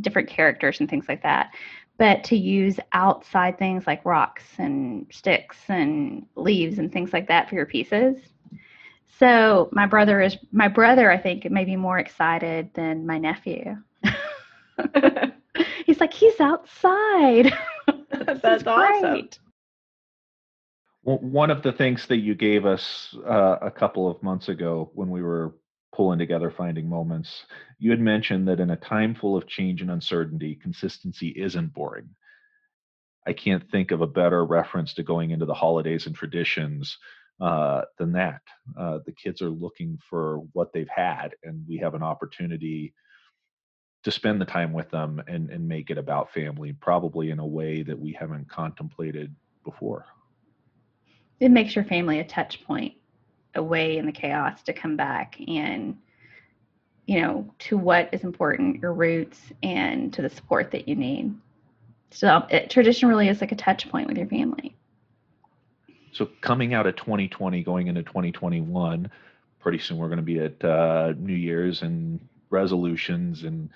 different 0.00 0.28
characters 0.28 0.78
and 0.80 0.88
things 0.88 1.08
like 1.08 1.22
that, 1.24 1.52
but 1.98 2.22
to 2.24 2.36
use 2.36 2.78
outside 2.92 3.58
things 3.58 3.86
like 3.86 4.04
rocks 4.04 4.44
and 4.58 5.06
sticks 5.10 5.58
and 5.68 6.26
leaves 6.36 6.78
and 6.78 6.92
things 6.92 7.12
like 7.12 7.26
that 7.28 7.48
for 7.48 7.56
your 7.56 7.66
pieces. 7.66 8.16
So 9.18 9.68
my 9.72 9.86
brother 9.86 10.20
is 10.20 10.38
my 10.52 10.68
brother. 10.68 11.10
I 11.10 11.18
think 11.18 11.50
may 11.50 11.64
be 11.64 11.76
more 11.76 11.98
excited 11.98 12.70
than 12.74 13.06
my 13.06 13.18
nephew. 13.18 13.76
He's 15.86 16.00
like, 16.00 16.12
he's 16.12 16.38
outside. 16.40 17.52
That's 18.42 18.66
awesome. 18.66 19.00
great. 19.00 19.38
Well, 21.02 21.18
one 21.18 21.50
of 21.50 21.62
the 21.62 21.72
things 21.72 22.06
that 22.08 22.18
you 22.18 22.34
gave 22.34 22.66
us 22.66 23.16
uh, 23.26 23.56
a 23.62 23.70
couple 23.70 24.10
of 24.10 24.22
months 24.22 24.48
ago 24.48 24.90
when 24.94 25.10
we 25.10 25.22
were 25.22 25.54
pulling 25.94 26.18
together 26.18 26.50
finding 26.50 26.88
moments, 26.88 27.44
you 27.78 27.90
had 27.90 28.00
mentioned 28.00 28.46
that 28.48 28.60
in 28.60 28.70
a 28.70 28.76
time 28.76 29.14
full 29.14 29.36
of 29.36 29.46
change 29.46 29.80
and 29.80 29.90
uncertainty, 29.90 30.54
consistency 30.54 31.28
isn't 31.28 31.72
boring. 31.72 32.10
I 33.26 33.32
can't 33.32 33.68
think 33.70 33.90
of 33.90 34.02
a 34.02 34.06
better 34.06 34.44
reference 34.44 34.94
to 34.94 35.02
going 35.02 35.30
into 35.30 35.46
the 35.46 35.54
holidays 35.54 36.06
and 36.06 36.14
traditions 36.14 36.96
uh, 37.40 37.82
than 37.98 38.12
that. 38.12 38.42
Uh, 38.78 38.98
the 39.06 39.12
kids 39.12 39.42
are 39.42 39.50
looking 39.50 39.98
for 40.08 40.42
what 40.52 40.72
they've 40.72 40.88
had, 40.94 41.30
and 41.42 41.64
we 41.68 41.78
have 41.78 41.94
an 41.94 42.02
opportunity 42.02 42.94
to 44.02 44.10
spend 44.10 44.40
the 44.40 44.46
time 44.46 44.72
with 44.72 44.90
them 44.90 45.22
and, 45.28 45.50
and 45.50 45.68
make 45.68 45.90
it 45.90 45.98
about 45.98 46.32
family, 46.32 46.72
probably 46.72 47.30
in 47.30 47.38
a 47.38 47.46
way 47.46 47.82
that 47.82 47.98
we 47.98 48.12
haven't 48.12 48.48
contemplated 48.48 49.34
before. 49.64 50.06
It 51.38 51.50
makes 51.50 51.74
your 51.74 51.84
family 51.84 52.20
a 52.20 52.24
touch 52.24 52.64
point 52.64 52.94
away 53.54 53.98
in 53.98 54.06
the 54.06 54.12
chaos 54.12 54.62
to 54.62 54.72
come 54.72 54.96
back 54.96 55.36
and, 55.46 55.96
you 57.06 57.20
know, 57.20 57.52
to 57.58 57.76
what 57.76 58.08
is 58.12 58.24
important, 58.24 58.80
your 58.80 58.94
roots, 58.94 59.40
and 59.62 60.12
to 60.14 60.22
the 60.22 60.30
support 60.30 60.70
that 60.70 60.88
you 60.88 60.96
need. 60.96 61.34
So 62.10 62.46
it, 62.50 62.70
tradition 62.70 63.08
really 63.08 63.28
is 63.28 63.40
like 63.40 63.52
a 63.52 63.56
touch 63.56 63.88
point 63.90 64.08
with 64.08 64.16
your 64.16 64.26
family. 64.26 64.76
So 66.12 66.28
coming 66.40 66.74
out 66.74 66.86
of 66.86 66.96
2020, 66.96 67.62
going 67.62 67.86
into 67.86 68.02
2021, 68.02 69.10
pretty 69.60 69.78
soon 69.78 69.98
we're 69.98 70.08
going 70.08 70.16
to 70.16 70.22
be 70.22 70.40
at 70.40 70.64
uh, 70.64 71.12
New 71.16 71.34
Year's 71.34 71.82
and 71.82 72.20
resolutions, 72.50 73.44
and 73.44 73.70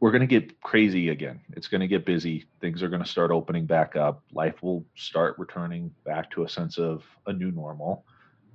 we're 0.00 0.10
going 0.10 0.20
to 0.20 0.26
get 0.26 0.60
crazy 0.60 1.08
again. 1.08 1.40
It's 1.52 1.68
going 1.68 1.80
to 1.80 1.88
get 1.88 2.04
busy. 2.04 2.46
Things 2.60 2.82
are 2.82 2.88
going 2.88 3.02
to 3.02 3.08
start 3.08 3.30
opening 3.30 3.66
back 3.66 3.96
up. 3.96 4.22
Life 4.32 4.62
will 4.62 4.84
start 4.94 5.38
returning 5.38 5.90
back 6.04 6.30
to 6.32 6.44
a 6.44 6.48
sense 6.48 6.78
of 6.78 7.04
a 7.26 7.32
new 7.32 7.50
normal. 7.50 8.04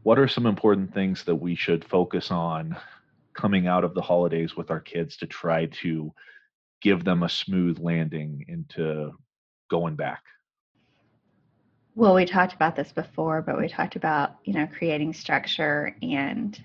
What 0.04 0.19
are 0.19 0.28
some 0.28 0.45
important 0.45 0.93
things 0.93 1.23
that 1.23 1.36
we 1.36 1.56
should 1.56 1.84
focus 1.84 2.32
on 2.32 2.78
coming 3.34 3.67
out 3.67 3.84
of 3.84 3.93
the 3.93 4.02
holidays 4.02 4.56
with 4.56 4.69
our 4.69 4.80
kids 4.80 5.17
to 5.17 5.28
try 5.28 5.67
to 5.82 6.13
give 6.82 7.04
them 7.04 7.23
a 7.23 7.30
smooth 7.30 7.80
landing 7.80 8.45
into 8.47 9.12
going 9.69 9.95
back? 9.95 10.23
Well, 11.95 12.15
we 12.15 12.25
talked 12.25 12.54
about 12.54 12.75
this 12.75 12.91
before, 12.91 13.41
but 13.41 13.58
we 13.58 13.67
talked 13.67 13.95
about, 13.95 14.36
you 14.45 14.54
know, 14.54 14.67
creating 14.67 15.13
structure 15.13 15.95
and 16.02 16.58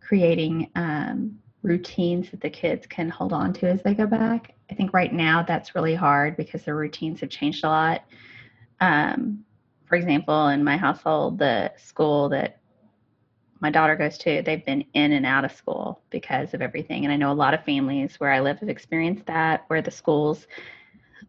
creating 0.00 0.70
um, 0.74 1.38
routines 1.66 2.30
that 2.30 2.40
the 2.40 2.48
kids 2.48 2.86
can 2.86 3.08
hold 3.08 3.32
on 3.32 3.52
to 3.52 3.68
as 3.68 3.82
they 3.82 3.92
go 3.92 4.06
back. 4.06 4.54
I 4.70 4.74
think 4.74 4.94
right 4.94 5.12
now 5.12 5.42
that's 5.42 5.74
really 5.74 5.94
hard 5.94 6.36
because 6.36 6.62
the 6.62 6.74
routines 6.74 7.20
have 7.20 7.28
changed 7.28 7.64
a 7.64 7.68
lot. 7.68 8.04
Um, 8.80 9.44
for 9.86 9.96
example, 9.96 10.48
in 10.48 10.62
my 10.62 10.76
household, 10.76 11.38
the 11.38 11.72
school 11.76 12.28
that 12.30 12.60
my 13.60 13.70
daughter 13.70 13.96
goes 13.96 14.16
to, 14.18 14.42
they've 14.42 14.64
been 14.64 14.84
in 14.94 15.12
and 15.12 15.26
out 15.26 15.44
of 15.44 15.52
school 15.52 16.02
because 16.10 16.54
of 16.54 16.62
everything. 16.62 17.04
And 17.04 17.12
I 17.12 17.16
know 17.16 17.32
a 17.32 17.34
lot 17.34 17.54
of 17.54 17.64
families 17.64 18.20
where 18.20 18.30
I 18.30 18.40
live 18.40 18.60
have 18.60 18.68
experienced 18.68 19.26
that, 19.26 19.64
where 19.68 19.82
the 19.82 19.90
schools 19.90 20.46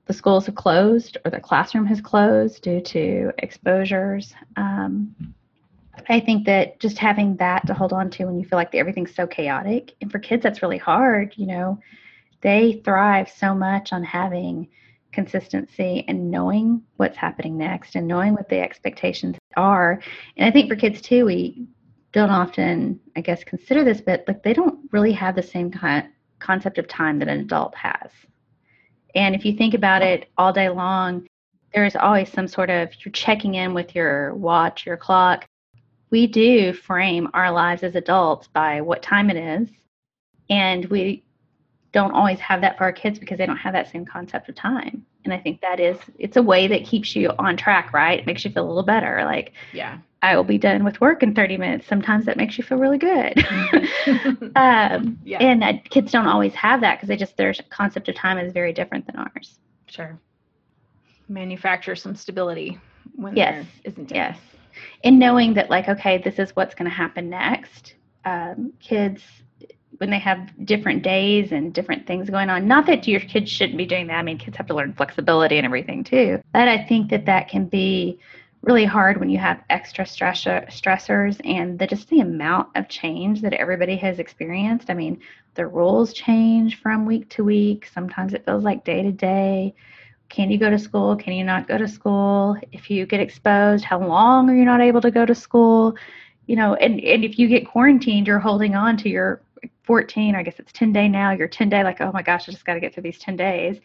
the 0.06 0.13
schools 0.13 0.45
have 0.45 0.56
closed 0.56 1.17
or 1.26 1.32
the 1.32 1.39
classroom 1.39 1.86
has 1.86 2.00
closed 2.00 2.62
due 2.62 2.80
to 2.80 3.32
exposures. 3.39 4.34
Um, 4.56 5.34
I 6.09 6.19
think 6.19 6.45
that 6.45 6.79
just 6.79 6.97
having 6.97 7.35
that 7.37 7.67
to 7.67 7.73
hold 7.73 7.93
on 7.93 8.09
to 8.11 8.25
when 8.25 8.39
you 8.39 8.45
feel 8.45 8.57
like 8.57 8.73
everything's 8.73 9.15
so 9.15 9.27
chaotic, 9.27 9.93
and 10.01 10.11
for 10.11 10.19
kids, 10.19 10.43
that's 10.43 10.61
really 10.61 10.77
hard. 10.77 11.33
You 11.35 11.47
know, 11.47 11.79
they 12.41 12.81
thrive 12.83 13.29
so 13.29 13.53
much 13.53 13.91
on 13.91 14.03
having 14.03 14.69
consistency 15.11 16.05
and 16.07 16.29
knowing 16.29 16.81
what's 16.97 17.17
happening 17.17 17.57
next 17.57 17.95
and 17.95 18.07
knowing 18.07 18.33
what 18.33 18.49
the 18.49 18.59
expectations 18.59 19.35
are. 19.55 20.01
And 20.37 20.47
I 20.47 20.51
think 20.51 20.69
for 20.69 20.75
kids 20.75 21.01
too, 21.01 21.25
we 21.25 21.65
don't 22.11 22.29
often, 22.29 22.99
I 23.15 23.21
guess, 23.21 23.43
consider 23.43 23.83
this, 23.83 24.01
but 24.01 24.23
like 24.27 24.43
they 24.43 24.53
don't 24.53 24.79
really 24.91 25.13
have 25.13 25.35
the 25.35 25.43
same 25.43 25.71
kind 25.71 26.07
concept 26.39 26.77
of 26.77 26.87
time 26.87 27.19
that 27.19 27.27
an 27.27 27.39
adult 27.39 27.75
has. 27.75 28.11
And 29.15 29.33
if 29.33 29.43
you 29.43 29.53
think 29.53 29.73
about 29.73 30.03
it 30.03 30.29
all 30.37 30.53
day 30.53 30.69
long, 30.69 31.27
there 31.73 31.85
is 31.85 31.95
always 31.95 32.31
some 32.31 32.47
sort 32.47 32.69
of 32.69 32.89
you're 33.03 33.11
checking 33.11 33.55
in 33.55 33.73
with 33.73 33.95
your 33.95 34.35
watch, 34.35 34.85
your 34.85 34.97
clock. 34.97 35.45
We 36.09 36.27
do 36.27 36.73
frame 36.73 37.29
our 37.33 37.51
lives 37.51 37.83
as 37.83 37.95
adults 37.95 38.47
by 38.47 38.81
what 38.81 39.01
time 39.01 39.29
it 39.29 39.37
is. 39.37 39.69
And 40.49 40.85
we 40.85 41.23
don't 41.91 42.11
always 42.11 42.39
have 42.39 42.61
that 42.61 42.77
for 42.77 42.83
our 42.85 42.91
kids 42.93 43.19
because 43.19 43.37
they 43.37 43.45
don't 43.45 43.57
have 43.57 43.73
that 43.73 43.89
same 43.89 44.05
concept 44.05 44.49
of 44.49 44.55
time. 44.55 45.05
And 45.25 45.33
I 45.33 45.37
think 45.37 45.59
that 45.61 45.79
is 45.79 45.97
it's 46.17 46.37
a 46.37 46.41
way 46.41 46.67
that 46.67 46.85
keeps 46.85 47.15
you 47.15 47.31
on 47.39 47.57
track, 47.57 47.91
right? 47.93 48.19
It 48.19 48.25
makes 48.25 48.45
you 48.45 48.51
feel 48.51 48.65
a 48.65 48.67
little 48.67 48.83
better. 48.83 49.23
Like 49.25 49.53
Yeah. 49.73 49.97
I 50.21 50.35
will 50.35 50.43
be 50.43 50.57
done 50.57 50.83
with 50.83 50.99
work 50.99 51.21
in 51.21 51.35
30 51.35 51.57
minutes. 51.57 51.85
Sometimes 51.87 52.25
that 52.25 52.37
makes 52.37 52.57
you 52.57 52.63
feel 52.63 52.77
really 52.77 52.97
good. 52.97 53.45
um, 54.55 55.17
Yeah. 55.25 55.39
And 55.39 55.63
uh, 55.63 55.73
kids 55.89 56.11
don't 56.11 56.27
always 56.27 56.53
have 56.55 56.81
that 56.81 56.95
because 56.95 57.09
they 57.09 57.17
just 57.17 57.35
their 57.37 57.53
concept 57.69 58.09
of 58.09 58.15
time 58.15 58.37
is 58.37 58.53
very 58.53 58.73
different 58.73 59.05
than 59.05 59.17
ours. 59.17 59.59
Sure. 59.87 60.17
Manufacture 61.29 61.95
some 61.95 62.15
stability 62.15 62.79
when 63.15 63.35
Yes. 63.35 63.65
there 63.83 63.91
isn't. 63.91 64.11
Yes. 64.11 64.39
And 65.03 65.19
knowing 65.19 65.53
that, 65.55 65.69
like, 65.69 65.87
okay, 65.87 66.17
this 66.17 66.39
is 66.39 66.55
what's 66.55 66.75
going 66.75 66.89
to 66.89 66.95
happen 66.95 67.29
next. 67.29 67.95
Um, 68.25 68.73
kids, 68.79 69.23
when 69.97 70.09
they 70.09 70.19
have 70.19 70.51
different 70.65 71.03
days 71.03 71.51
and 71.51 71.73
different 71.73 72.05
things 72.05 72.29
going 72.29 72.49
on, 72.49 72.67
not 72.67 72.85
that 72.87 73.07
your 73.07 73.19
kids 73.19 73.49
shouldn't 73.49 73.77
be 73.77 73.85
doing 73.85 74.07
that. 74.07 74.17
I 74.17 74.23
mean, 74.23 74.37
kids 74.37 74.57
have 74.57 74.67
to 74.67 74.75
learn 74.75 74.93
flexibility 74.93 75.57
and 75.57 75.65
everything 75.65 76.03
too. 76.03 76.41
But 76.53 76.67
I 76.67 76.83
think 76.83 77.09
that 77.09 77.25
that 77.25 77.47
can 77.47 77.65
be 77.65 78.19
really 78.61 78.85
hard 78.85 79.19
when 79.19 79.29
you 79.29 79.37
have 79.37 79.63
extra 79.69 80.03
stressor, 80.03 80.67
stressors 80.69 81.39
and 81.45 81.79
the 81.79 81.87
just 81.87 82.09
the 82.09 82.19
amount 82.19 82.69
of 82.75 82.89
change 82.89 83.41
that 83.41 83.53
everybody 83.53 83.95
has 83.95 84.19
experienced. 84.19 84.89
I 84.89 84.93
mean, 84.93 85.19
the 85.55 85.67
rules 85.67 86.13
change 86.13 86.81
from 86.81 87.05
week 87.05 87.29
to 87.29 87.43
week. 87.43 87.87
Sometimes 87.91 88.33
it 88.33 88.45
feels 88.45 88.63
like 88.63 88.83
day 88.83 89.03
to 89.03 89.11
day. 89.11 89.73
Can 90.29 90.51
you 90.51 90.57
go 90.57 90.69
to 90.69 90.79
school? 90.79 91.15
Can 91.15 91.33
you 91.33 91.43
not 91.43 91.67
go 91.67 91.77
to 91.77 91.87
school? 91.87 92.57
If 92.71 92.89
you 92.89 93.05
get 93.05 93.19
exposed, 93.19 93.83
how 93.85 93.99
long 93.99 94.49
are 94.49 94.55
you 94.55 94.65
not 94.65 94.81
able 94.81 95.01
to 95.01 95.11
go 95.11 95.25
to 95.25 95.35
school? 95.35 95.95
You 96.47 96.55
know, 96.55 96.75
and, 96.75 96.99
and 97.01 97.23
if 97.23 97.39
you 97.39 97.47
get 97.47 97.67
quarantined, 97.67 98.27
you're 98.27 98.39
holding 98.39 98.75
on 98.75 98.97
to 98.97 99.09
your 99.09 99.41
14, 99.83 100.35
I 100.35 100.43
guess 100.43 100.59
it's 100.59 100.71
10 100.73 100.91
day 100.91 101.07
now, 101.07 101.31
you're 101.31 101.47
10 101.47 101.69
day, 101.69 101.83
like, 101.83 102.01
oh 102.01 102.11
my 102.11 102.21
gosh, 102.21 102.47
I 102.47 102.51
just 102.51 102.65
got 102.65 102.73
to 102.73 102.79
get 102.79 102.93
through 102.93 103.03
these 103.03 103.19
10 103.19 103.37
days. 103.37 103.79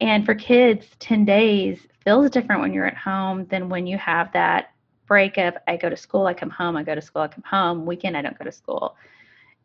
And 0.00 0.26
for 0.26 0.34
kids, 0.34 0.86
10 0.98 1.24
days 1.24 1.86
feels 2.04 2.30
different 2.30 2.60
when 2.60 2.72
you're 2.72 2.86
at 2.86 2.96
home 2.96 3.46
than 3.46 3.68
when 3.68 3.86
you 3.86 3.96
have 3.96 4.32
that 4.32 4.72
break 5.06 5.38
of 5.38 5.54
I 5.68 5.76
go 5.76 5.88
to 5.88 5.96
school, 5.96 6.26
I 6.26 6.34
come 6.34 6.50
home, 6.50 6.76
I 6.76 6.82
go 6.82 6.94
to 6.94 7.00
school, 7.00 7.22
I 7.22 7.28
come 7.28 7.44
home, 7.44 7.86
weekend, 7.86 8.16
I 8.16 8.22
don't 8.22 8.38
go 8.38 8.44
to 8.44 8.52
school. 8.52 8.96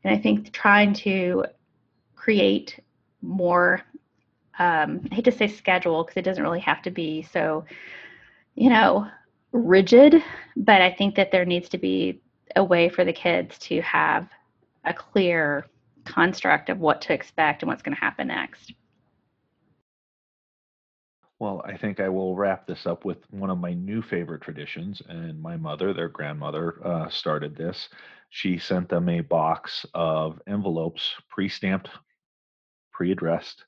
And 0.03 0.13
I 0.13 0.19
think 0.19 0.51
trying 0.51 0.93
to 0.93 1.45
create 2.15 2.79
more, 3.21 3.81
um, 4.59 5.01
I 5.11 5.15
hate 5.15 5.25
to 5.25 5.31
say 5.31 5.47
schedule 5.47 6.03
because 6.03 6.17
it 6.17 6.23
doesn't 6.23 6.43
really 6.43 6.59
have 6.59 6.81
to 6.83 6.91
be 6.91 7.23
so, 7.23 7.65
you 8.55 8.69
know, 8.69 9.07
rigid, 9.51 10.23
but 10.55 10.81
I 10.81 10.91
think 10.91 11.15
that 11.15 11.31
there 11.31 11.45
needs 11.45 11.69
to 11.69 11.77
be 11.77 12.21
a 12.55 12.63
way 12.63 12.89
for 12.89 13.05
the 13.05 13.13
kids 13.13 13.57
to 13.59 13.81
have 13.81 14.27
a 14.83 14.93
clear 14.93 15.67
construct 16.05 16.69
of 16.69 16.79
what 16.79 17.01
to 17.01 17.13
expect 17.13 17.61
and 17.61 17.69
what's 17.69 17.81
going 17.81 17.95
to 17.95 18.01
happen 18.01 18.27
next. 18.27 18.73
Well, 21.39 21.63
I 21.65 21.75
think 21.75 21.99
I 21.99 22.07
will 22.07 22.35
wrap 22.35 22.67
this 22.67 22.85
up 22.85 23.03
with 23.03 23.17
one 23.31 23.49
of 23.49 23.57
my 23.57 23.73
new 23.73 24.03
favorite 24.03 24.41
traditions. 24.41 25.01
And 25.09 25.41
my 25.41 25.57
mother, 25.57 25.91
their 25.91 26.07
grandmother, 26.07 26.85
uh, 26.85 27.09
started 27.09 27.55
this. 27.55 27.89
She 28.29 28.59
sent 28.59 28.89
them 28.89 29.09
a 29.09 29.21
box 29.21 29.85
of 29.95 30.39
envelopes, 30.45 31.15
pre 31.29 31.49
stamped, 31.49 31.89
pre 32.91 33.11
addressed, 33.11 33.65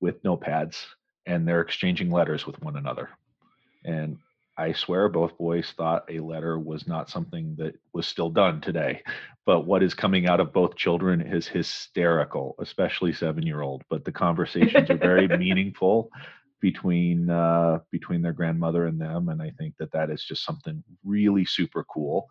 with 0.00 0.22
notepads, 0.22 0.84
and 1.26 1.46
they're 1.46 1.60
exchanging 1.60 2.10
letters 2.10 2.46
with 2.46 2.60
one 2.62 2.76
another. 2.76 3.10
And 3.84 4.18
I 4.56 4.72
swear 4.72 5.08
both 5.08 5.38
boys 5.38 5.72
thought 5.76 6.04
a 6.10 6.18
letter 6.18 6.58
was 6.58 6.88
not 6.88 7.08
something 7.08 7.54
that 7.58 7.74
was 7.92 8.08
still 8.08 8.28
done 8.28 8.60
today. 8.60 9.02
But 9.46 9.66
what 9.66 9.84
is 9.84 9.94
coming 9.94 10.26
out 10.26 10.40
of 10.40 10.52
both 10.52 10.76
children 10.76 11.20
is 11.20 11.46
hysterical, 11.46 12.56
especially 12.58 13.12
seven 13.12 13.46
year 13.46 13.62
old. 13.62 13.82
But 13.88 14.04
the 14.04 14.12
conversations 14.12 14.90
are 14.90 14.96
very 14.96 15.28
meaningful 15.38 16.10
between 16.60 17.30
uh, 17.30 17.78
between 17.92 18.20
their 18.20 18.32
grandmother 18.32 18.86
and 18.86 19.00
them, 19.00 19.28
and 19.28 19.40
I 19.40 19.52
think 19.58 19.74
that 19.78 19.92
that 19.92 20.10
is 20.10 20.24
just 20.24 20.44
something 20.44 20.82
really 21.04 21.44
super 21.44 21.84
cool. 21.84 22.26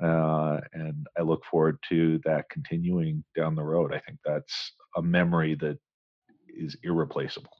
Uh, 0.00 0.60
and 0.72 1.06
I 1.18 1.22
look 1.22 1.44
forward 1.44 1.78
to 1.88 2.20
that 2.24 2.48
continuing 2.50 3.24
down 3.36 3.54
the 3.56 3.62
road. 3.62 3.92
I 3.92 3.98
think 4.00 4.18
that's 4.24 4.72
a 4.96 5.02
memory 5.02 5.56
that 5.56 5.78
is 6.56 6.76
irreplaceable. 6.82 7.52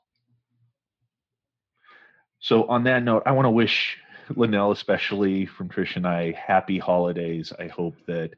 So, 2.41 2.65
on 2.65 2.85
that 2.85 3.03
note, 3.03 3.23
I 3.27 3.33
want 3.33 3.47
to 3.47 3.51
wish 3.51 3.97
Linnell, 4.37 4.73
especially 4.73 5.47
from 5.47 5.69
Trish 5.69 5.97
and 5.97 6.07
I, 6.07 6.33
happy 6.33 6.79
holidays. 6.79 7.53
I 7.59 7.69
hope 7.69 7.97
that 8.07 8.33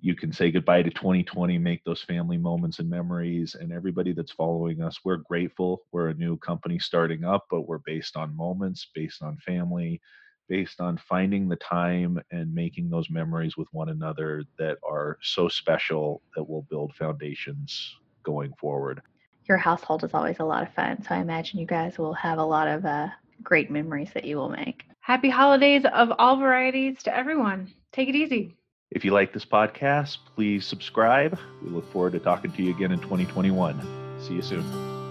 you 0.00 0.16
can 0.16 0.32
say 0.32 0.50
goodbye 0.50 0.82
to 0.82 0.90
2020, 0.90 1.58
make 1.58 1.84
those 1.84 2.02
family 2.02 2.36
moments 2.36 2.80
and 2.80 2.90
memories. 2.90 3.54
And 3.54 3.72
everybody 3.72 4.12
that's 4.12 4.32
following 4.32 4.82
us, 4.82 4.98
we're 5.04 5.18
grateful. 5.18 5.82
We're 5.92 6.08
a 6.08 6.14
new 6.14 6.36
company 6.38 6.78
starting 6.80 7.24
up, 7.24 7.46
but 7.50 7.68
we're 7.68 7.78
based 7.78 8.16
on 8.16 8.36
moments, 8.36 8.88
based 8.94 9.22
on 9.22 9.36
family, 9.38 10.00
based 10.48 10.80
on 10.80 10.98
finding 10.98 11.48
the 11.48 11.56
time 11.56 12.20
and 12.32 12.52
making 12.52 12.90
those 12.90 13.10
memories 13.10 13.56
with 13.56 13.68
one 13.72 13.90
another 13.90 14.42
that 14.58 14.78
are 14.86 15.18
so 15.22 15.48
special 15.48 16.20
that 16.34 16.48
will 16.48 16.66
build 16.68 16.94
foundations 16.94 17.96
going 18.24 18.52
forward. 18.58 19.02
Your 19.52 19.58
household 19.58 20.02
is 20.02 20.14
always 20.14 20.38
a 20.38 20.44
lot 20.46 20.62
of 20.62 20.72
fun. 20.72 21.02
So 21.02 21.14
I 21.14 21.18
imagine 21.18 21.58
you 21.58 21.66
guys 21.66 21.98
will 21.98 22.14
have 22.14 22.38
a 22.38 22.42
lot 22.42 22.68
of 22.68 22.86
uh, 22.86 23.08
great 23.42 23.70
memories 23.70 24.08
that 24.14 24.24
you 24.24 24.38
will 24.38 24.48
make. 24.48 24.84
Happy 25.00 25.28
holidays 25.28 25.84
of 25.92 26.10
all 26.18 26.38
varieties 26.38 27.02
to 27.02 27.14
everyone. 27.14 27.70
Take 27.92 28.08
it 28.08 28.14
easy. 28.14 28.56
If 28.90 29.04
you 29.04 29.10
like 29.10 29.34
this 29.34 29.44
podcast, 29.44 30.16
please 30.34 30.66
subscribe. 30.66 31.38
We 31.62 31.68
look 31.68 31.92
forward 31.92 32.12
to 32.14 32.18
talking 32.18 32.50
to 32.50 32.62
you 32.62 32.74
again 32.74 32.92
in 32.92 33.00
2021. 33.00 34.22
See 34.22 34.32
you 34.32 34.42
soon. 34.42 35.01